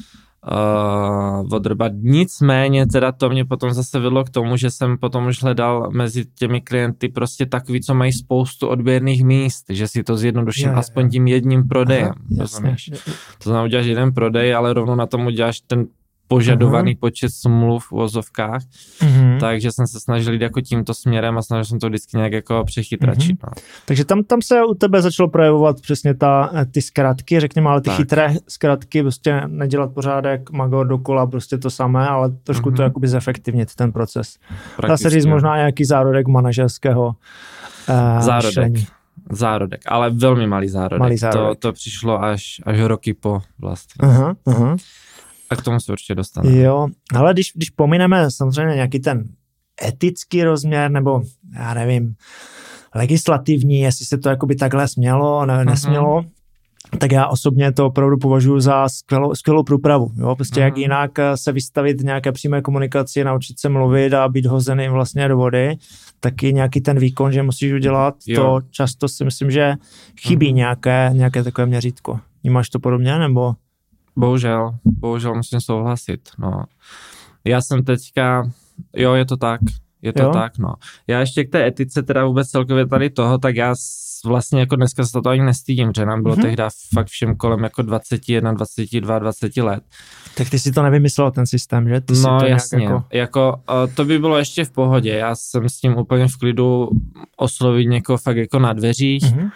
[0.46, 1.92] uh, odrbat.
[1.96, 6.24] Nicméně teda to mě potom zase vedlo k tomu, že jsem potom už hledal mezi
[6.38, 11.04] těmi klienty prostě takový, co mají spoustu odběrných míst, že si to zjednoduším je, aspoň
[11.04, 11.10] je.
[11.10, 12.12] tím jedním prodejem.
[12.40, 12.76] Aha,
[13.42, 15.86] To znamená, uděláš jeden prodej, ale rovnou na tom uděláš ten
[16.30, 16.98] požadovaný uh-huh.
[17.00, 19.40] počet smluv v vozovkách, uh-huh.
[19.40, 22.64] takže jsem se snažil jít jako tímto směrem a snažil jsem to vždycky nějak jako
[22.64, 23.42] přechytračit.
[23.42, 23.48] Uh-huh.
[23.56, 23.62] No.
[23.84, 27.80] Takže tam, tam se u tebe začalo projevovat přesně ta, eh, ty zkratky, řekněme, ale
[27.80, 27.96] ty tak.
[27.96, 32.76] chytré zkratky, prostě nedělat pořádek, magor dokola, prostě to samé, ale trošku uh-huh.
[32.76, 34.36] to jakoby zefektivnit ten proces.
[34.88, 38.46] Dá se říct možná nějaký zárodek manažerského uh, zárodek.
[38.46, 38.86] Myšlení.
[39.32, 40.98] Zárodek, ale velmi malý zárodek.
[40.98, 41.58] Malý zárodek.
[41.58, 44.08] To, to přišlo až, až roky po vlastně.
[44.08, 44.76] Uh-huh, uh-huh.
[45.50, 46.56] A k tomu se určitě dostaneme.
[46.56, 49.24] Jo, ale když, když pomineme samozřejmě nějaký ten
[49.84, 51.22] etický rozměr, nebo
[51.54, 52.14] já nevím,
[52.94, 56.98] legislativní, jestli se to jakoby takhle smělo, ne, nesmělo, uh-huh.
[56.98, 60.10] tak já osobně to opravdu považuji za skvělou, skvělou průpravu.
[60.16, 60.36] Jo?
[60.36, 60.64] Prostě uh-huh.
[60.64, 65.36] jak jinak se vystavit nějaké přímé komunikaci, naučit se mluvit a být hozený vlastně do
[65.36, 65.76] vody,
[66.20, 68.42] taky nějaký ten výkon, že musíš udělat, jo.
[68.42, 69.74] to často si myslím, že
[70.20, 70.54] chybí uh-huh.
[70.54, 72.20] nějaké, nějaké takové měřítko.
[72.50, 73.54] Máš to podobně, nebo?
[74.16, 76.64] Bohužel, bohužel musím souhlasit, no.
[77.44, 78.50] Já jsem teďka,
[78.96, 79.60] jo, je to tak,
[80.02, 80.30] je to jo?
[80.32, 80.74] tak, no.
[81.06, 83.74] Já ještě k té etice teda vůbec celkově tady toho, tak já
[84.24, 86.42] vlastně jako dneska se to ani nestydím, že nám bylo mm-hmm.
[86.42, 86.62] tehdy
[86.94, 89.84] fakt všem kolem jako 21, 22, 20 let.
[90.36, 92.00] Tak ty si to nevymyslel, ten systém, že?
[92.00, 93.04] Ty no to jasně, jako...
[93.12, 93.62] jako
[93.94, 96.88] to by bylo ještě v pohodě, já jsem s tím úplně v klidu
[97.36, 99.50] oslovit někoho fakt jako na dveřích, mm-hmm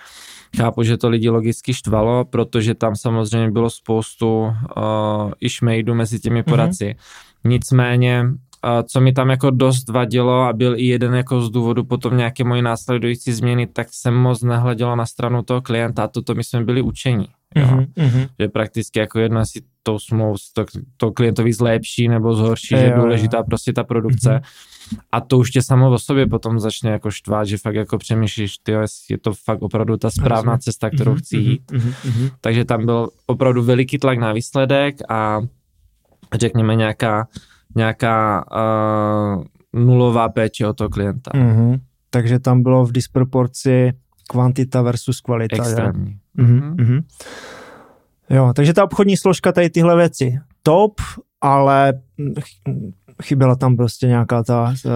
[0.57, 4.53] Chápu, že to lidi logicky štvalo, protože tam samozřejmě bylo spoustu uh,
[5.41, 6.45] i šmejdů mezi těmi mhm.
[6.45, 6.85] poradci.
[6.85, 7.49] Mm-hmm.
[7.49, 11.85] Nicméně, uh, co mi tam jako dost vadilo a byl i jeden jako z důvodu
[11.85, 16.45] potom nějaké moje následující změny, tak jsem moc nehledělo na stranu toho klienta, toto my
[16.45, 17.27] jsme byli učení.
[17.55, 17.67] Jo?
[17.67, 18.29] Mm-hmm.
[18.41, 20.65] Že prakticky jako jedno si tou smlouvou to,
[20.97, 23.45] to klientovi zlepší nebo zhorší, je, že je důležitá jo.
[23.45, 24.31] prostě ta produkce.
[24.31, 24.75] Mm-hmm
[25.13, 28.59] a to už tě samo o sobě potom začne jako štvát, že fakt jako přemýšlíš,
[28.59, 28.73] ty
[29.11, 31.73] je to fakt opravdu ta správná cesta, kterou mhm, chci jít.
[31.73, 32.31] Mm-hmm.
[32.41, 35.41] Takže tam byl opravdu veliký tlak na výsledek a
[36.35, 37.29] řekněme nějaká,
[37.77, 39.45] nějaká uh,
[39.85, 41.31] nulová péče o toho klienta.
[41.31, 41.81] Mm-hmm.
[42.11, 43.93] Takže tam bylo v disproporci
[44.29, 45.57] kvantita versus kvalita.
[45.57, 46.19] Extrémní.
[46.39, 46.75] Mm-hmm.
[46.75, 47.03] Mm-hmm.
[48.31, 51.01] Jo, takže ta obchodní složka tady tyhle věci top,
[51.41, 51.93] ale
[53.23, 54.93] chyběla tam prostě nějaká ta uh,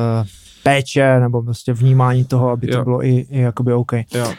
[0.63, 2.79] péče nebo prostě vnímání toho, aby jo.
[2.79, 3.93] to bylo i, i jakoby OK.
[3.93, 4.33] Jo.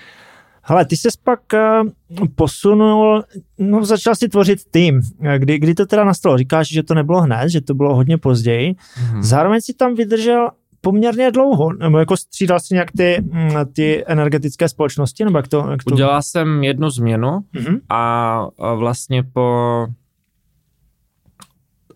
[0.61, 3.23] Hele, ty jsi pak uh, posunul,
[3.59, 5.01] no začal si tvořit tým.
[5.37, 6.37] Kdy, kdy to teda nastalo?
[6.37, 8.73] Říkáš, že to nebylo hned, že to bylo hodně později.
[8.73, 9.21] Mm-hmm.
[9.21, 10.49] Zároveň si tam vydržel
[10.81, 15.67] poměrně dlouho, nebo jako střídal si nějak ty, mm, ty energetické společnosti, nebo jak to?
[15.71, 15.93] Jak to...
[15.93, 17.79] Udělal jsem jednu změnu mm-hmm.
[17.89, 19.87] a vlastně po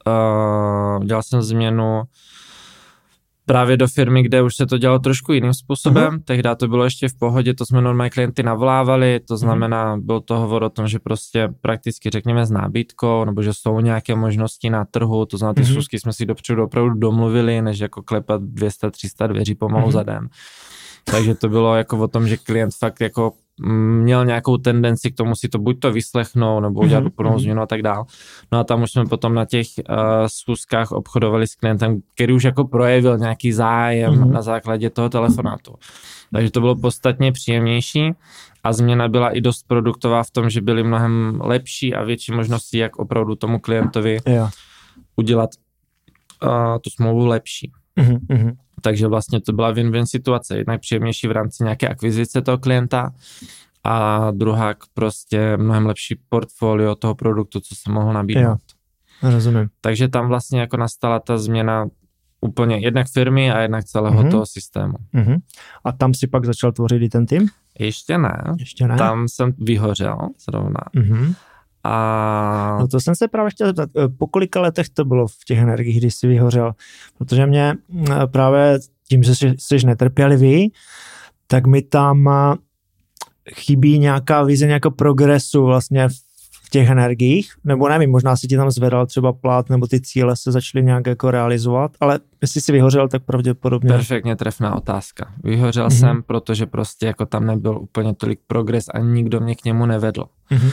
[0.08, 2.04] uh, dělal jsem změnu
[3.46, 6.14] právě do firmy, kde už se to dělalo trošku jiným způsobem.
[6.14, 6.24] Uh-huh.
[6.26, 9.40] Tehdy to bylo ještě v pohodě, to jsme normálně klienty navolávali, to mhm.
[9.40, 10.02] znamená, uh-huh.
[10.02, 14.16] byl to hovor o tom, že prostě prakticky řekněme s nábytkou, nebo že jsou nějaké
[14.16, 15.72] možnosti na trhu, to znamená, ty uh-huh.
[15.72, 19.92] schůzky jsme si dopředu opravdu domluvili, než jako klepat 200-300 dveří pomalu uh-huh.
[19.92, 20.30] za den.
[21.04, 25.36] Takže to bylo jako o tom, že klient fakt jako měl nějakou tendenci k tomu
[25.36, 27.08] si to buď to vyslechnout, nebo udělat mm-hmm.
[27.08, 28.06] úplnou změnu a tak dál.
[28.52, 29.96] No a tam už jsme potom na těch uh,
[30.28, 34.32] schůzkách obchodovali s klientem, který už jako projevil nějaký zájem mm-hmm.
[34.32, 35.76] na základě toho telefonátu.
[36.32, 38.12] Takže to bylo podstatně příjemnější
[38.64, 42.78] a změna byla i dost produktová v tom, že byly mnohem lepší a větší možnosti,
[42.78, 44.52] jak opravdu tomu klientovi yeah.
[45.16, 45.50] udělat
[46.44, 46.50] uh,
[46.82, 47.72] tu smlouvu lepší.
[48.00, 48.56] Mm-hmm.
[48.84, 50.58] Takže vlastně to byla win-win situace.
[50.58, 53.14] Jednak příjemnější v rámci nějaké akvizice toho klienta
[53.84, 58.60] a druhá prostě mnohem lepší portfolio toho produktu, co se mohl nabídnout.
[59.24, 59.70] Jo, rozumím.
[59.82, 61.86] Takže tam vlastně jako nastala ta změna
[62.42, 64.32] úplně jednak firmy a jednak celého mm-hmm.
[64.32, 64.94] toho systému.
[65.14, 65.40] Mm-hmm.
[65.84, 67.48] A tam si pak začal tvořit i ten tým?
[67.80, 68.44] Ještě ne.
[68.60, 68.98] Ještě ne?
[68.98, 70.18] Tam jsem vyhořel
[70.50, 70.80] zrovna.
[70.96, 71.36] Mm-hmm.
[71.84, 72.78] A...
[72.80, 75.60] No to jsem se právě chtěl zeptat, eh, po kolika letech to bylo v těch
[75.60, 76.74] energiích, když jsi vyhořel?
[77.18, 77.74] Protože mě
[78.12, 80.74] eh, právě tím, že jsi, jsi netrpělivý,
[81.48, 82.56] tak mi tam eh,
[83.54, 88.72] chybí nějaká vize, nějakého progresu vlastně v těch energiích, nebo nevím, možná si ti tam
[88.72, 93.08] zvedal třeba plát, nebo ty cíle se začaly nějak jako realizovat, ale jestli jsi vyhořel,
[93.08, 93.90] tak pravděpodobně.
[93.90, 95.34] Perfektně trefná otázka.
[95.44, 96.00] Vyhořel mm-hmm.
[96.00, 100.26] jsem, protože prostě jako tam nebyl úplně tolik progres a nikdo mě k němu nevedl.
[100.52, 100.72] Mm-hmm.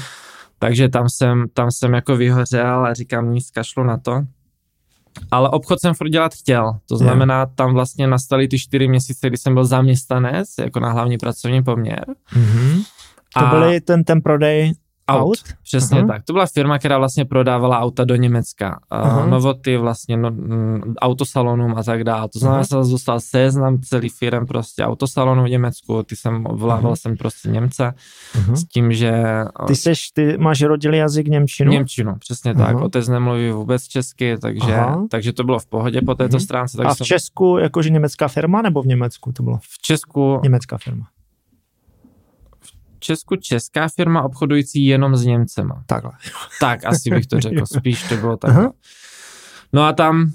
[0.62, 4.22] Takže tam jsem, tam jsem jako vyhořel a říkám, nic kašlu na to.
[5.30, 9.36] Ale obchod jsem furt dělat chtěl, to znamená, tam vlastně nastaly ty čtyři měsíce, kdy
[9.36, 12.04] jsem byl zaměstnanec, jako na hlavní pracovní poměr.
[12.32, 12.84] Mm-hmm.
[13.34, 14.72] To a, byly ten, ten prodej
[15.10, 15.28] aut?
[15.28, 15.38] aut?
[15.62, 16.06] Přesně uh-huh.
[16.06, 16.24] tak.
[16.24, 18.80] To byla firma, která vlastně prodávala auta do Německa.
[19.04, 22.28] Uh, Novoty vlastně, no, m, autosalonům a tak dále.
[22.28, 22.82] To znamená, uh-huh.
[22.82, 27.92] jsem dostal seznam celý firm prostě autosalonů v Německu, ty jsem volával jsem prostě Němce
[28.32, 28.54] uh-huh.
[28.54, 29.12] s tím, že...
[29.66, 31.72] Ty seš, ty máš rodilý jazyk Němčinu?
[31.72, 32.66] Němčinu, přesně uh-huh.
[32.66, 32.76] tak.
[32.76, 35.08] Otec nemluví vůbec česky, takže, uh-huh.
[35.10, 36.44] takže to bylo v pohodě po této uh-huh.
[36.44, 36.76] stránce.
[36.76, 37.04] Tak a v jsem...
[37.04, 39.58] Česku jakože německá firma nebo v Německu to bylo?
[39.58, 40.40] V Česku...
[40.42, 41.06] Německá firma.
[43.00, 45.82] Česku česká firma obchodující jenom s Němcema.
[45.86, 46.12] Takhle.
[46.60, 47.66] Tak, asi bych to řekl.
[47.78, 48.72] Spíš to bylo tak.
[49.72, 50.32] No a tam,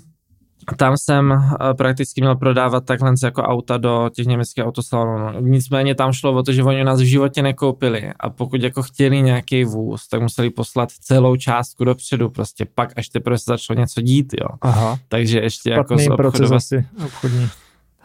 [0.77, 5.39] tam jsem eh, prakticky měl prodávat takhle jako auta do těch německých autosalonů.
[5.39, 9.21] Nicméně tam šlo o to, že oni nás v životě nekoupili a pokud jako chtěli
[9.21, 14.01] nějaký vůz, tak museli poslat celou částku dopředu prostě pak, až teprve se začalo něco
[14.01, 14.47] dít, jo.
[14.61, 14.99] Aha.
[15.07, 17.49] Takže ještě Špatný jako proces asi obchodní.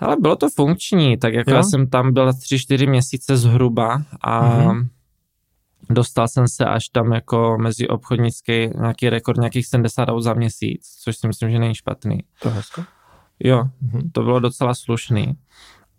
[0.00, 1.56] Ale bylo to funkční, tak jako jo?
[1.56, 4.88] já jsem tam byl 3-4 měsíce zhruba a mm-hmm.
[5.90, 10.96] dostal jsem se až tam jako mezi obchodnický nějaký rekord nějakých 70 aut za měsíc,
[11.04, 12.18] což si myslím, že není špatný.
[12.42, 12.84] To je hezko.
[13.40, 14.10] Jo, mm-hmm.
[14.12, 15.36] to bylo docela slušný.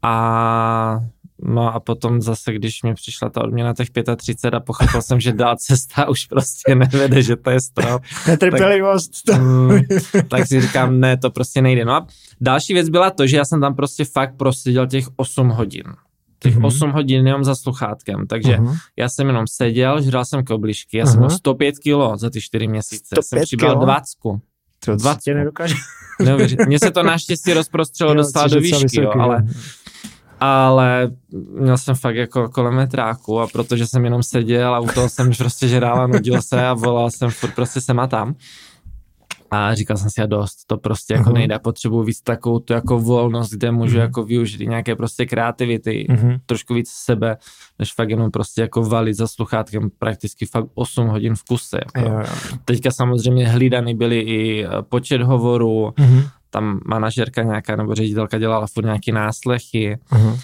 [0.01, 0.99] A
[1.43, 5.33] No a potom zase, když mi přišla ta odměna těch 35 a pochopil jsem, že
[5.33, 8.01] dál cesta už prostě nevede, že to je strop.
[8.27, 9.11] Netrpělivost.
[9.27, 9.79] Tak, mm,
[10.27, 11.85] tak si říkám, ne, to prostě nejde.
[11.85, 12.07] No a
[12.41, 15.83] další věc byla to, že já jsem tam prostě fakt proseděl těch 8 hodin.
[16.39, 16.65] Těch mm-hmm.
[16.65, 18.77] 8 hodin jenom za sluchátkem, takže mm-hmm.
[18.97, 21.11] já jsem jenom seděl, žral jsem koblišky, já mm-hmm.
[21.11, 24.17] jsem měl 105 kilo za ty 4 měsíce, jsem přibral 20.
[24.85, 25.33] To 20.
[25.33, 25.75] nedokáže.
[26.67, 29.43] Mně se to naštěstí rozprostřelo dostala do výšky, jo, ale
[30.41, 31.11] ale
[31.59, 35.31] měl jsem fakt jako kolem metráku a protože jsem jenom seděl a u toho jsem
[35.37, 38.35] prostě žrál a nudil se a volal jsem furt prostě sem a tam.
[39.53, 41.33] A říkal jsem si, a dost, to prostě jako uh-huh.
[41.33, 44.01] nejde, potřebuji víc takovou tu jako volnost, kde můžu uh-huh.
[44.01, 46.39] jako využít nějaké prostě kreativity, uh-huh.
[46.45, 47.37] trošku víc sebe,
[47.79, 51.79] než fakt jenom prostě jako valit za sluchátkem prakticky fakt 8 hodin v kuse.
[51.85, 52.09] Jako.
[52.09, 52.57] Jo, jo.
[52.65, 58.85] Teďka samozřejmě hlídaný byly i počet hovorů, uh-huh tam manažerka nějaká nebo ředitelka dělala furt
[58.85, 59.97] nějaký náslechy.
[60.11, 60.39] Uh-huh.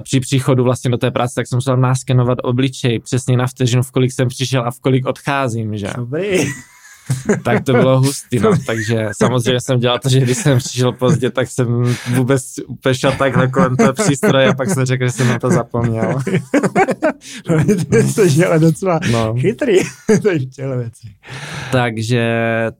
[0.00, 3.90] Při příchodu vlastně do té práce, tak jsem musel náskenovat obličej přesně na vteřinu, v
[3.90, 5.88] kolik jsem přišel a v kolik odcházím, že?
[5.96, 6.38] Dobrý.
[7.42, 8.52] tak to bylo hustý, no.
[8.66, 13.12] takže samozřejmě jsem dělal to, že když jsem přišel pozdě, tak jsem vůbec úplně šel
[13.18, 16.18] takhle kolem toho přístroje a pak jsem řekl, že jsem na to zapomněl.
[17.48, 19.34] no, ty jsi ale docela no.
[19.34, 21.08] chytrý v těle věci.
[21.72, 22.30] Takže,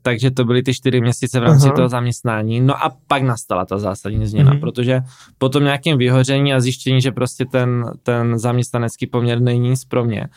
[0.02, 1.76] takže to byly ty čtyři měsíce v rámci uh-huh.
[1.76, 2.60] toho zaměstnání.
[2.60, 4.60] No a pak nastala ta zásadní změna, uh-huh.
[4.60, 5.00] protože
[5.38, 10.04] po tom nějakém vyhoření a zjištění, že prostě ten, ten zaměstnanecký poměr není nic pro
[10.04, 10.28] mě,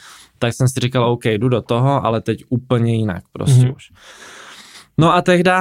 [0.44, 3.76] tak jsem si říkal, OK, jdu do toho, ale teď úplně jinak prostě mm-hmm.
[3.76, 3.84] už.
[4.98, 5.52] No a tehdy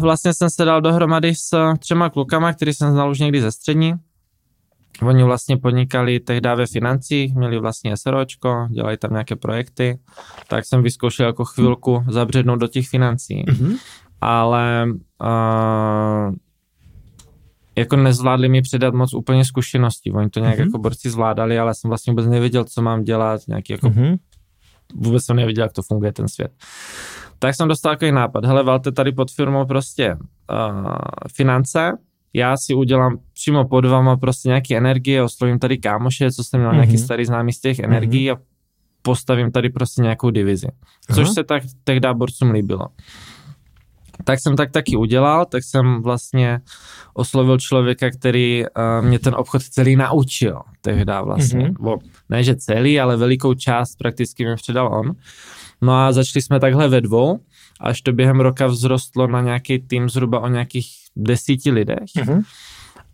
[0.00, 3.94] vlastně jsem se dal dohromady s třema klukama, který jsem znal už někdy ze střední.
[5.02, 9.98] Oni vlastně podnikali tehdy ve financích, měli vlastně SROčko, dělali tam nějaké projekty,
[10.48, 13.44] tak jsem vyzkoušel jako chvilku zabřednout do těch financí.
[13.44, 13.76] Mm-hmm.
[14.20, 14.86] Ale
[15.22, 16.34] uh,
[17.76, 20.12] jako nezvládli mi předat moc úplně zkušeností.
[20.12, 20.66] Oni to nějak mm-hmm.
[20.66, 24.18] jako borci zvládali, ale jsem vlastně vůbec nevěděl, co mám dělat, nějaký jako mm-hmm
[24.94, 26.52] vůbec jsem neviděl, jak to funguje ten svět.
[27.38, 30.94] Tak jsem dostal takový nápad, hele, valte tady pod firmou prostě uh,
[31.36, 31.92] finance,
[32.34, 36.72] já si udělám přímo pod vama prostě nějaké energie, oslovím tady kámoše, co jsem měl
[36.72, 36.74] mm-hmm.
[36.74, 37.90] nějaký starý známý z těch mhm.
[37.90, 38.36] energií mm-hmm.
[38.36, 38.40] a
[39.02, 40.68] postavím tady prostě nějakou divizi.
[41.14, 41.34] Což Aha.
[41.34, 42.86] se tak tehdy borcům líbilo.
[44.24, 46.60] Tak jsem tak taky udělal, tak jsem vlastně
[47.14, 51.68] oslovil člověka, který uh, mě ten obchod celý naučil tehdy vlastně.
[51.68, 51.82] Mm-hmm.
[51.82, 51.98] Bo,
[52.32, 55.12] ne, že celý, ale velikou část prakticky mi předal on.
[55.82, 57.38] No a začali jsme takhle ve dvou,
[57.80, 62.10] až to během roka vzrostlo na nějaký tým zhruba o nějakých desíti lidech.
[62.16, 62.42] Mm-hmm.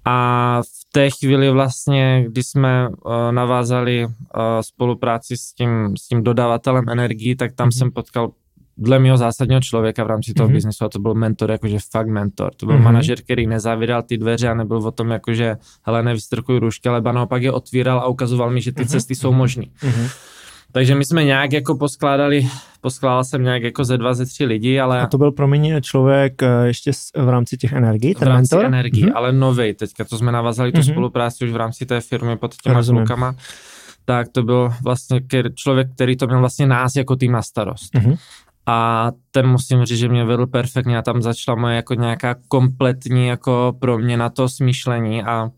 [0.05, 2.95] A v té chvíli vlastně, kdy jsme uh,
[3.31, 4.13] navázali uh,
[4.61, 7.79] spolupráci s tím, s tím dodavatelem energií, tak tam mm-hmm.
[7.79, 8.31] jsem potkal
[8.79, 10.53] dle mého zásadního člověka v rámci toho mm-hmm.
[10.53, 12.51] biznesu a to byl mentor, jakože fakt mentor.
[12.57, 12.83] To byl mm-hmm.
[12.83, 17.43] manažer, který nezavíral ty dveře a nebyl o tom jakože hele nevystrkuj růžky, ale naopak
[17.43, 18.89] je otvíral a ukazoval mi, že ty mm-hmm.
[18.89, 19.65] cesty jsou možné.
[19.83, 20.11] Mm-hmm.
[20.73, 22.49] Takže my jsme nějak jako poskládali,
[22.81, 25.01] poskládal jsem nějak jako ze dva, ze tři lidi, ale...
[25.01, 28.55] A to byl pro mě člověk eh, ještě v rámci těch energií, ten V rámci
[28.55, 28.75] mentor?
[28.75, 29.13] energií, mm-hmm.
[29.15, 30.91] ale nový teďka, to jsme navazali tu mm-hmm.
[30.91, 33.35] spolupráci už v rámci té firmy pod těma zvukama
[34.05, 35.21] tak to byl vlastně
[35.55, 37.95] člověk, který to měl vlastně nás jako tým na starost.
[37.95, 38.19] Mm-hmm
[38.69, 43.27] a ten musím říct, že mě vedl perfektně a tam začala moje jako nějaká kompletní
[43.27, 45.51] jako proměna to smýšlení a uh,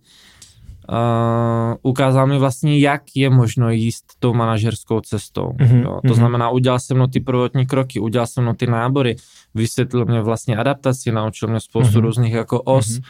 [1.83, 5.49] ukázal mi vlastně, jak je možno jíst tou manažerskou cestou.
[5.49, 6.01] Mm-hmm, jo.
[6.03, 6.15] To mm-hmm.
[6.15, 9.17] znamená, udělal jsem mnou ty prvotní kroky, udělal jsem mnou ty nábory,
[9.55, 12.03] vysvětlil mě vlastně adaptaci, naučil mě spoustu mm-hmm.
[12.03, 13.03] různých jako os, mm-hmm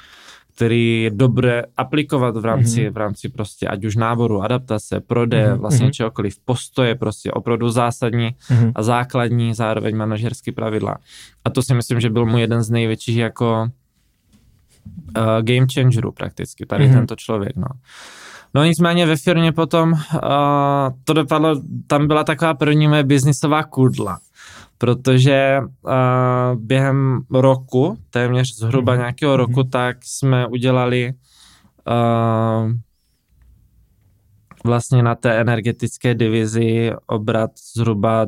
[0.60, 2.92] který je dobré aplikovat v rámci, mm-hmm.
[2.92, 5.58] v rámci prostě ať už náboru, adaptace, prodeje, mm-hmm.
[5.58, 5.90] vlastně mm-hmm.
[5.90, 8.72] čehokoliv, postoje prostě opravdu zásadní mm-hmm.
[8.74, 10.96] a základní, zároveň manažerský pravidla.
[11.44, 13.68] A to si myslím, že byl mu jeden z největších jako
[15.16, 16.94] uh, game changerů prakticky, tady mm-hmm.
[16.94, 17.68] tento člověk, no.
[18.54, 19.98] No nicméně ve firmě potom uh,
[21.04, 24.18] to dopadlo, tam byla taková první moje biznisová kudla
[24.80, 25.92] protože uh,
[26.60, 28.98] během roku, téměř zhruba mm-hmm.
[28.98, 29.70] nějakého roku, mm-hmm.
[29.70, 31.12] tak jsme udělali
[31.88, 32.72] uh,
[34.64, 38.26] vlastně na té energetické divizi obrat zhruba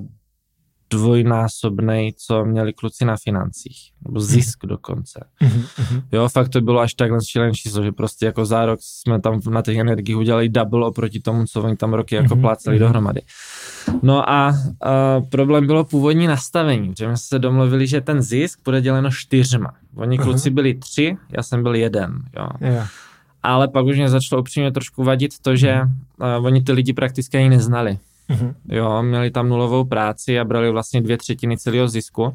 [0.91, 4.27] dvojnásobný, co měli kluci na financích, nebo mhm.
[4.29, 5.25] zisk dokonce.
[6.13, 9.41] Jo, fakt to bylo až takhle šílené číslo, že prostě jako za rok jsme tam
[9.51, 12.85] na těch energiích udělali double oproti tomu, co oni tam roky jako pláceli mhm.
[12.85, 13.21] dohromady.
[14.03, 14.55] No a, a
[15.31, 19.75] problém bylo původní nastavení, že jsme se domluvili, že ten zisk bude děleno čtyřma.
[19.97, 20.55] Oni kluci uh-huh.
[20.55, 22.23] byli tři, já jsem byl jeden.
[22.37, 22.49] Jo.
[22.61, 22.89] Yeah.
[23.43, 27.39] Ale pak už mě začalo upřímně trošku vadit to, že uh, oni ty lidi prakticky
[27.39, 27.99] ani neznali.
[28.31, 28.55] Mm-hmm.
[28.69, 32.35] Jo, měli tam nulovou práci a brali vlastně dvě třetiny celého zisku,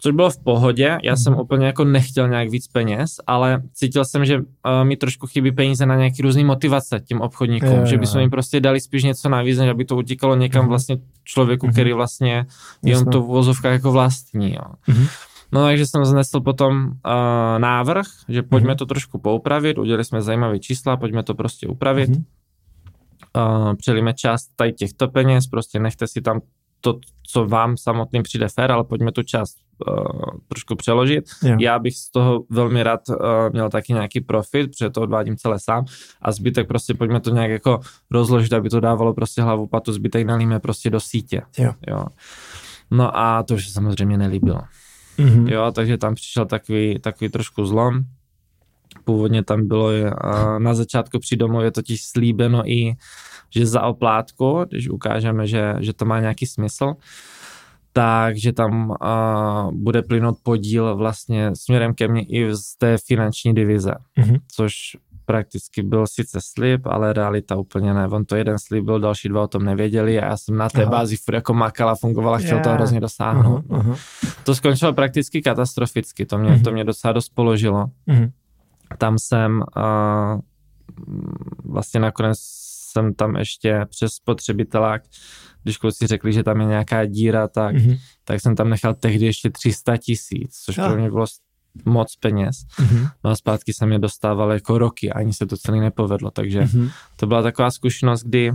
[0.00, 0.98] což bylo v pohodě.
[1.02, 4.44] Já jsem úplně jako nechtěl nějak víc peněz, ale cítil jsem, že uh,
[4.82, 8.60] mi trošku chybí peníze na nějaký různý motivace tím obchodníkům, je, že bychom jim prostě
[8.60, 10.68] dali spíš něco navíc, než aby to utíkalo někam mm-hmm.
[10.68, 11.72] vlastně člověku, mm-hmm.
[11.72, 12.46] který vlastně
[12.84, 14.54] jenom to v vozovkách jako vlastní.
[14.54, 14.62] Jo.
[14.88, 15.08] Mm-hmm.
[15.52, 16.92] No takže jsem znesl potom uh,
[17.58, 18.76] návrh, že pojďme mm-hmm.
[18.76, 22.10] to trošku poupravit, udělali jsme zajímavé čísla, pojďme to prostě upravit.
[22.10, 22.24] Mm-hmm
[23.36, 26.40] uh, přelíme část tady těchto peněz, prostě nechte si tam
[26.80, 29.56] to, co vám samotným přijde fér, ale pojďme tu část
[29.88, 29.94] uh,
[30.48, 31.24] trošku přeložit.
[31.42, 31.56] Jo.
[31.60, 33.16] Já bych z toho velmi rád uh,
[33.52, 35.84] měl taky nějaký profit, protože to odvádím celé sám
[36.22, 40.26] a zbytek prostě pojďme to nějak jako rozložit, aby to dávalo prostě hlavu patu, zbytek
[40.26, 41.42] nalíme prostě do sítě.
[41.58, 41.72] Jo.
[41.86, 42.04] jo.
[42.90, 44.60] No a to už se samozřejmě nelíbilo.
[45.18, 45.52] Mm-hmm.
[45.52, 48.00] Jo, takže tam přišel takový, takový trošku zlom.
[49.04, 52.96] Původně tam bylo uh, na začátku při domově totiž slíbeno i,
[53.50, 56.94] že za oplátku, když ukážeme, že, že to má nějaký smysl,
[57.92, 63.94] takže tam uh, bude plynout podíl vlastně směrem ke mně i z té finanční divize,
[64.18, 64.38] mm-hmm.
[64.52, 68.08] což prakticky byl sice slib, ale realita úplně ne.
[68.08, 70.82] On to jeden slib byl, další dva o tom nevěděli a já jsem na té
[70.82, 70.90] Aha.
[70.90, 72.64] bázi furt jako makala, fungovala, chtěl yeah.
[72.64, 73.64] to hrozně dosáhnout.
[73.64, 73.98] Uh-huh, uh-huh.
[74.44, 76.64] To skončilo prakticky katastroficky, to mě, uh-huh.
[76.64, 77.86] to mě docela dost položilo.
[78.08, 78.30] Uh-huh
[78.98, 80.40] tam jsem uh,
[81.64, 82.38] vlastně nakonec
[82.90, 85.02] jsem tam ještě přes spotřebitelák,
[85.62, 87.98] když kluci řekli, že tam je nějaká díra, tak, mm-hmm.
[88.24, 90.88] tak jsem tam nechal tehdy ještě 300 tisíc, což ja.
[90.88, 91.26] pro mě bylo
[91.84, 92.56] moc peněz.
[92.78, 93.10] Mm-hmm.
[93.24, 96.90] No a zpátky jsem je dostával jako roky, ani se to celý nepovedlo, takže mm-hmm.
[97.16, 98.52] to byla taková zkušenost, kdy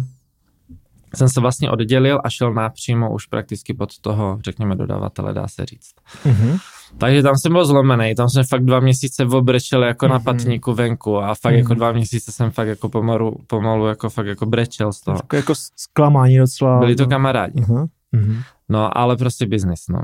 [1.15, 5.65] jsem se vlastně oddělil a šel napřímo už prakticky pod toho, řekněme, dodavatele, dá se
[5.65, 5.93] říct.
[6.25, 6.59] Mm-hmm.
[6.97, 10.09] Takže tam jsem byl zlomený, tam jsem fakt dva měsíce obrečel jako mm-hmm.
[10.09, 10.23] na mhm.
[10.23, 11.57] patníku venku a fakt mm-hmm.
[11.57, 11.77] jako mhm.
[11.77, 15.17] dva měsíce jsem fakt jako pomalu, pomalu jako fakt jako brečel z toho.
[15.17, 16.79] Jako, jako zklamání docela.
[16.79, 17.61] Byli to kamarádi.
[17.61, 18.43] Mm-hmm.
[18.69, 20.01] No, ale prostě biznis, no.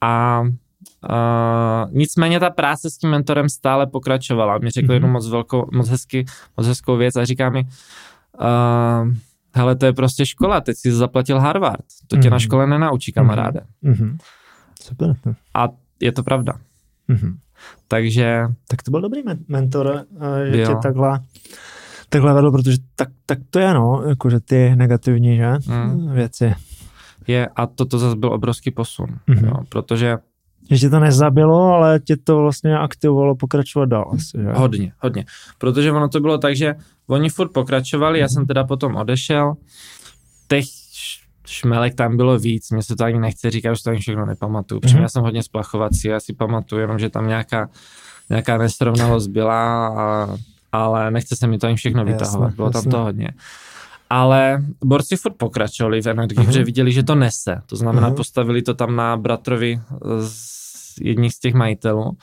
[0.00, 0.42] A
[1.10, 4.58] Uh, nicméně ta práce s tím mentorem stále pokračovala.
[4.58, 4.92] Mi řekl mm-hmm.
[4.92, 6.24] jednu moc velkou, moc, hezky,
[6.56, 7.64] moc hezkou věc a říká mi,
[8.40, 9.14] uh,
[9.54, 12.30] hele, to je prostě škola, teď si zaplatil Harvard, to tě mm-hmm.
[12.30, 13.60] na škole nenaučí, kamaráde.
[13.84, 14.16] Mm-hmm.
[14.82, 15.16] Super.
[15.54, 15.68] A
[16.00, 16.52] je to pravda.
[17.08, 17.36] Mm-hmm.
[17.88, 18.46] Takže...
[18.68, 20.68] Tak to byl dobrý mentor, eh, že jo.
[20.68, 21.20] tě takhle,
[22.08, 26.12] takhle vedl, protože tak, tak to je, no, jakože ty negativní, že, mm.
[26.12, 26.54] věci.
[27.26, 29.46] Je, a toto zase byl obrovský posun, mm-hmm.
[29.46, 30.18] jo, protože
[30.70, 34.10] že tě to nezabilo, ale tě to vlastně aktivovalo pokračovat dál.
[34.14, 34.52] Asi, že?
[34.52, 35.24] Hodně, hodně.
[35.58, 36.74] Protože ono to bylo tak, že
[37.06, 39.54] oni furt pokračovali, já jsem teda potom odešel,
[40.48, 40.64] těch
[41.46, 44.80] šmelek tam bylo víc, mě se to ani nechce říkat, že to ani všechno nepamatuju,
[44.80, 45.02] protože mm-hmm.
[45.02, 47.68] já jsem hodně splachovací, já si pamatuju jenom, že tam nějaká,
[48.30, 50.36] nějaká nesrovnalost byla, a,
[50.72, 52.82] ale nechce se mi to ani všechno vytahovat, bylo jasně.
[52.82, 53.28] tam to hodně.
[54.10, 56.46] Ale borci furt pokračovali v energii, uh-huh.
[56.46, 57.62] protože viděli, že to nese.
[57.66, 58.16] To znamená, uh-huh.
[58.16, 59.80] postavili to tam na bratrovi
[60.20, 62.16] z jedních z těch majitelů.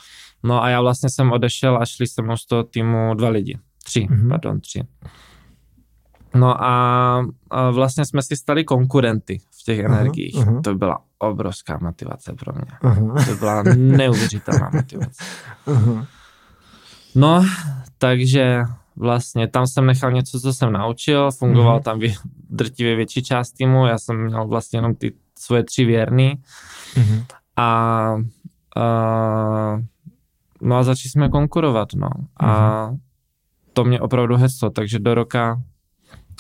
[0.44, 3.58] No a já vlastně jsem odešel a šli se mnou z toho týmu dva lidi.
[3.84, 4.30] Tři, uh-huh.
[4.30, 4.82] pardon, tři.
[6.36, 10.36] No a, a vlastně jsme si stali konkurenty v těch energiích.
[10.36, 10.62] Uh-huh.
[10.62, 12.66] To byla obrovská motivace pro mě.
[12.82, 13.26] Uh-huh.
[13.26, 15.24] To byla neuvěřitelná motivace.
[15.68, 16.06] Uh-huh.
[17.16, 17.46] No,
[17.98, 18.64] takže
[18.96, 21.84] vlastně tam jsem nechal něco, co jsem naučil, fungoval mm-hmm.
[21.84, 22.14] tam vě,
[22.50, 26.34] drtivě větší část týmu, já jsem měl vlastně jenom ty svoje tři věrný
[26.94, 27.26] mm-hmm.
[27.56, 28.18] a, a
[30.62, 32.98] no a začali jsme konkurovat, no a mm-hmm.
[33.74, 35.62] to mě opravdu heclo, takže do roka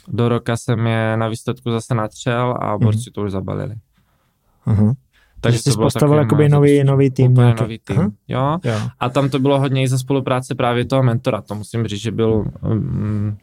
[0.07, 3.11] do roka jsem je na výsledku zase natřel a borci mm-hmm.
[3.13, 3.75] to už zabalili.
[4.67, 4.93] Mm-hmm.
[5.41, 7.31] Takže jsi postavil jakoby nový, nový tým.
[7.31, 7.61] Úplně nějaký.
[7.63, 8.11] nový tým, Aha.
[8.27, 8.59] jo.
[8.63, 8.79] Jo.
[8.99, 12.11] A tam to bylo hodně i za spolupráce právě toho mentora, to musím říct, že
[12.11, 13.37] byl, um,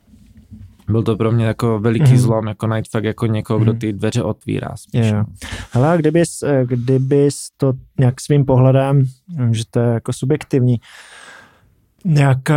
[0.88, 2.12] byl to pro mě jako veliký Mhm.
[2.12, 2.18] mm.
[2.18, 5.06] zlom, jako najít fakt jako někoho, kdo ty dveře otvírá spíš.
[5.06, 5.24] Jo.
[5.72, 9.04] Hele, a kdybys, eh, kdybys to nějak svým pohledem,
[9.50, 10.80] že to je jako subjektivní,
[12.04, 12.56] nějak eh,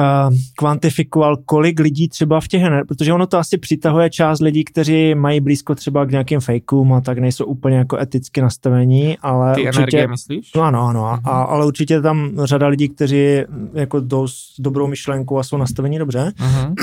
[0.57, 5.41] kvantifikoval, kolik lidí třeba v těch, protože ono to asi přitahuje část lidí, kteří mají
[5.41, 9.77] blízko třeba k nějakým fakeům a tak nejsou úplně jako eticky nastavení, ale Ty určitě...
[9.77, 10.51] energie myslíš?
[10.55, 13.41] No ano, ano, a, a, ale určitě tam řada lidí, kteří
[13.73, 16.33] jako jdou s dobrou myšlenkou a jsou nastavení dobře.
[16.39, 16.75] Mhm.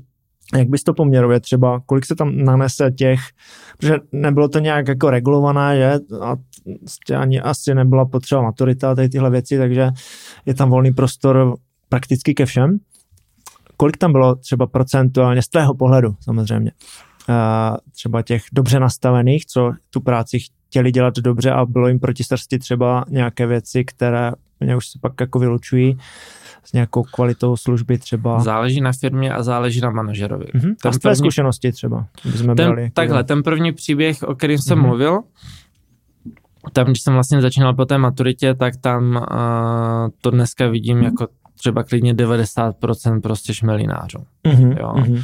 [0.56, 3.20] Jak bys to poměrově třeba, kolik se tam nanese těch,
[3.78, 6.16] protože nebylo to nějak jako regulované, že?
[6.20, 6.36] A
[6.78, 9.90] prostě ani asi nebyla potřeba maturita a tady tyhle věci, takže
[10.46, 11.56] je tam volný prostor
[11.94, 12.78] prakticky ke všem.
[13.76, 16.70] Kolik tam bylo třeba procentuálně z tvého pohledu samozřejmě?
[17.28, 22.24] A třeba těch dobře nastavených, co tu práci chtěli dělat dobře a bylo jim proti
[22.24, 25.98] srsti třeba nějaké věci, které mě už se pak jako vylučují
[26.64, 28.40] s nějakou kvalitou služby třeba.
[28.40, 30.46] Záleží na firmě a záleží na manažerovi.
[30.54, 30.74] Mhm.
[30.84, 32.82] A z tvé první- zkušenosti třeba, kdybychom Ten, brali.
[32.82, 34.86] jako- takhle, ten první příběh, o kterým jsem Mhm.
[34.88, 35.20] mluvil,
[36.72, 41.26] tam, když jsem vlastně začínal po té maturitě, tak tam uh, to dneska vidím jako
[41.64, 44.18] třeba klidně 90% prostě šmelinářů.
[44.46, 44.92] Mhm, jo.
[44.96, 45.22] mhm.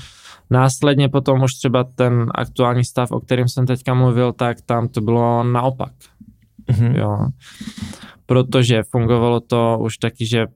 [0.50, 5.00] Následně potom už třeba ten aktuální stav, o kterém jsem teďka mluvil, tak tam to
[5.00, 5.92] bylo naopak.
[6.70, 6.94] Mhm.
[6.96, 7.18] Jo.
[8.26, 10.46] Protože fungovalo to už taky, že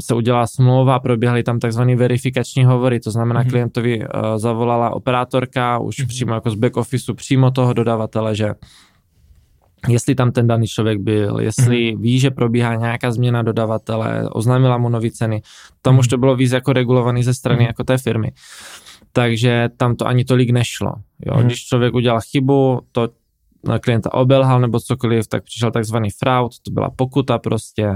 [0.00, 3.46] se udělala smlouva, proběhly tam takzvané verifikační hovory, to znamená, Mhm.
[3.48, 3.50] mm-hmm.
[3.52, 6.04] klientovi uh, zavolala operátorka už Mhm.
[6.06, 6.08] mm-hmm.
[6.08, 8.54] přímo jako z back officeu, přímo toho dodavatele, že
[9.88, 11.94] jestli tam ten daný člověk byl, jestli Mhm.
[11.98, 12.02] mm-hmm.
[12.02, 15.42] ví, že probíhá nějaká změna dodavatele, oznámila mu nový ceny.
[15.82, 15.98] Tam mm-hmm.
[15.98, 17.66] už to bylo víc jako regulovaný ze strany Mhm.
[17.66, 18.32] jako té firmy.
[19.12, 20.92] Takže tam to ani tolik nešlo.
[21.26, 21.34] Jo?
[21.36, 21.46] Mhm.
[21.46, 23.08] Když člověk udělal chybu, to
[23.68, 27.88] na klienta obelhal nebo cokoliv, tak přišel takzvaný fraud, to byla pokuta prostě,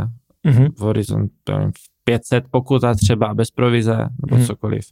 [0.46, 0.66] Mhm.
[0.76, 1.52] v horizontu
[2.04, 4.36] 500 pokuta třeba bez provize nebo Mhm.
[4.36, 4.46] hmm.
[4.46, 4.84] cokoliv.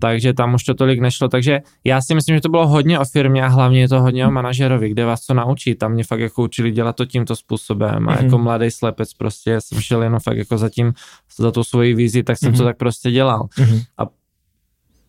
[0.00, 3.04] Takže tam už to tolik nešlo, takže já si myslím, že to bylo hodně o
[3.04, 5.74] firmě a hlavně je to hodně o manažerovi, kde vás to naučí.
[5.74, 8.24] Tam mě fakt jako učili dělat to tímto způsobem a Mhm.
[8.24, 10.92] jako mladý slepec prostě jsem šel jenom fakt jako za tím,
[11.38, 12.58] za tu svoji vizi, tak jsem Mhm.
[12.58, 13.46] to tak prostě dělal.
[13.58, 13.80] Mhm.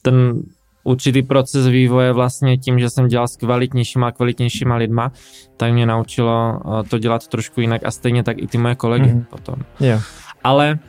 [0.02, 0.42] Ten
[0.84, 5.12] určitý proces vývoje vlastně tím, že jsem dělal s kvalitnějšíma a kvalitnějšíma lidma,
[5.58, 9.08] tak mě naučilo eh, to dělat trošku jinak a stejně tak i ty moje kolegy
[9.08, 9.24] Mhm.
[9.30, 9.56] potom.
[9.80, 10.00] Jo.
[10.44, 10.80] Ale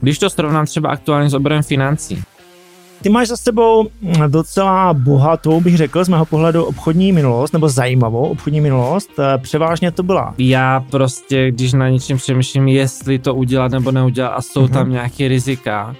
[0.00, 2.22] když to srovnám třeba aktuálně s oborem financí,
[3.02, 3.88] Ty máš za sebou
[4.28, 9.10] docela bohatou, bych řekl, z mého pohledu obchodní minulost, nebo zajímavou obchodní minulost.
[9.18, 10.34] Eh, Převážně to byla.
[10.38, 14.72] já prostě, když na něčem přemýšlím, jestli to udělat nebo neudělat a jsou Mhm.
[14.72, 15.94] tam nějaké rizika,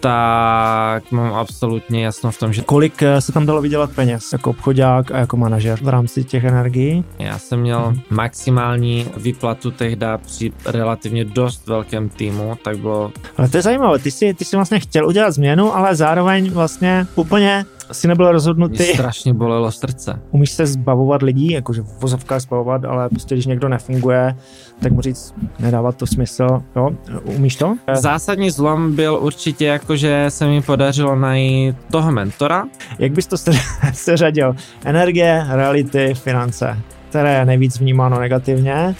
[0.00, 4.50] tak mám absolutně jasno v tom, že Kolik eh, se tam dalo vydělat peněz jako
[4.50, 7.04] obchodák a jako manažer v rámci těch energií?
[7.18, 13.56] já jsem měl maximální výplatu tehdy při relativně dost velkém týmu, tak bylo Ale to
[13.56, 18.08] je zajímavé, ty jsi, ty jsi vlastně chtěl udělat změnu, ale zároveň vlastně úplně si
[18.08, 18.84] nebyl mě rozhodnutý.
[18.84, 20.20] strašně bolelo srdce.
[20.30, 24.36] Umíš se zbavovat lidí, jakože v vozovkách zbavovat, ale prostě když někdo nefunguje,
[24.80, 26.46] tak mu říct, nedává to smysl.
[26.76, 26.90] Jo?
[27.24, 27.76] Umíš to?
[27.94, 32.64] Zásadní zlom byl určitě jako, že se mi podařilo najít toho mentora,
[32.98, 33.50] Jak bys to se-
[33.92, 34.56] seřadil?
[34.84, 36.78] Energie, reality, finance.
[37.08, 38.94] Které je nejvíc vnímáno negativně,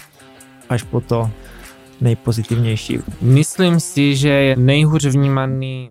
[0.69, 1.31] až po to
[2.01, 2.99] nejpozitivnější.
[3.21, 5.89] Myslím si, že je nejhůř vnímaný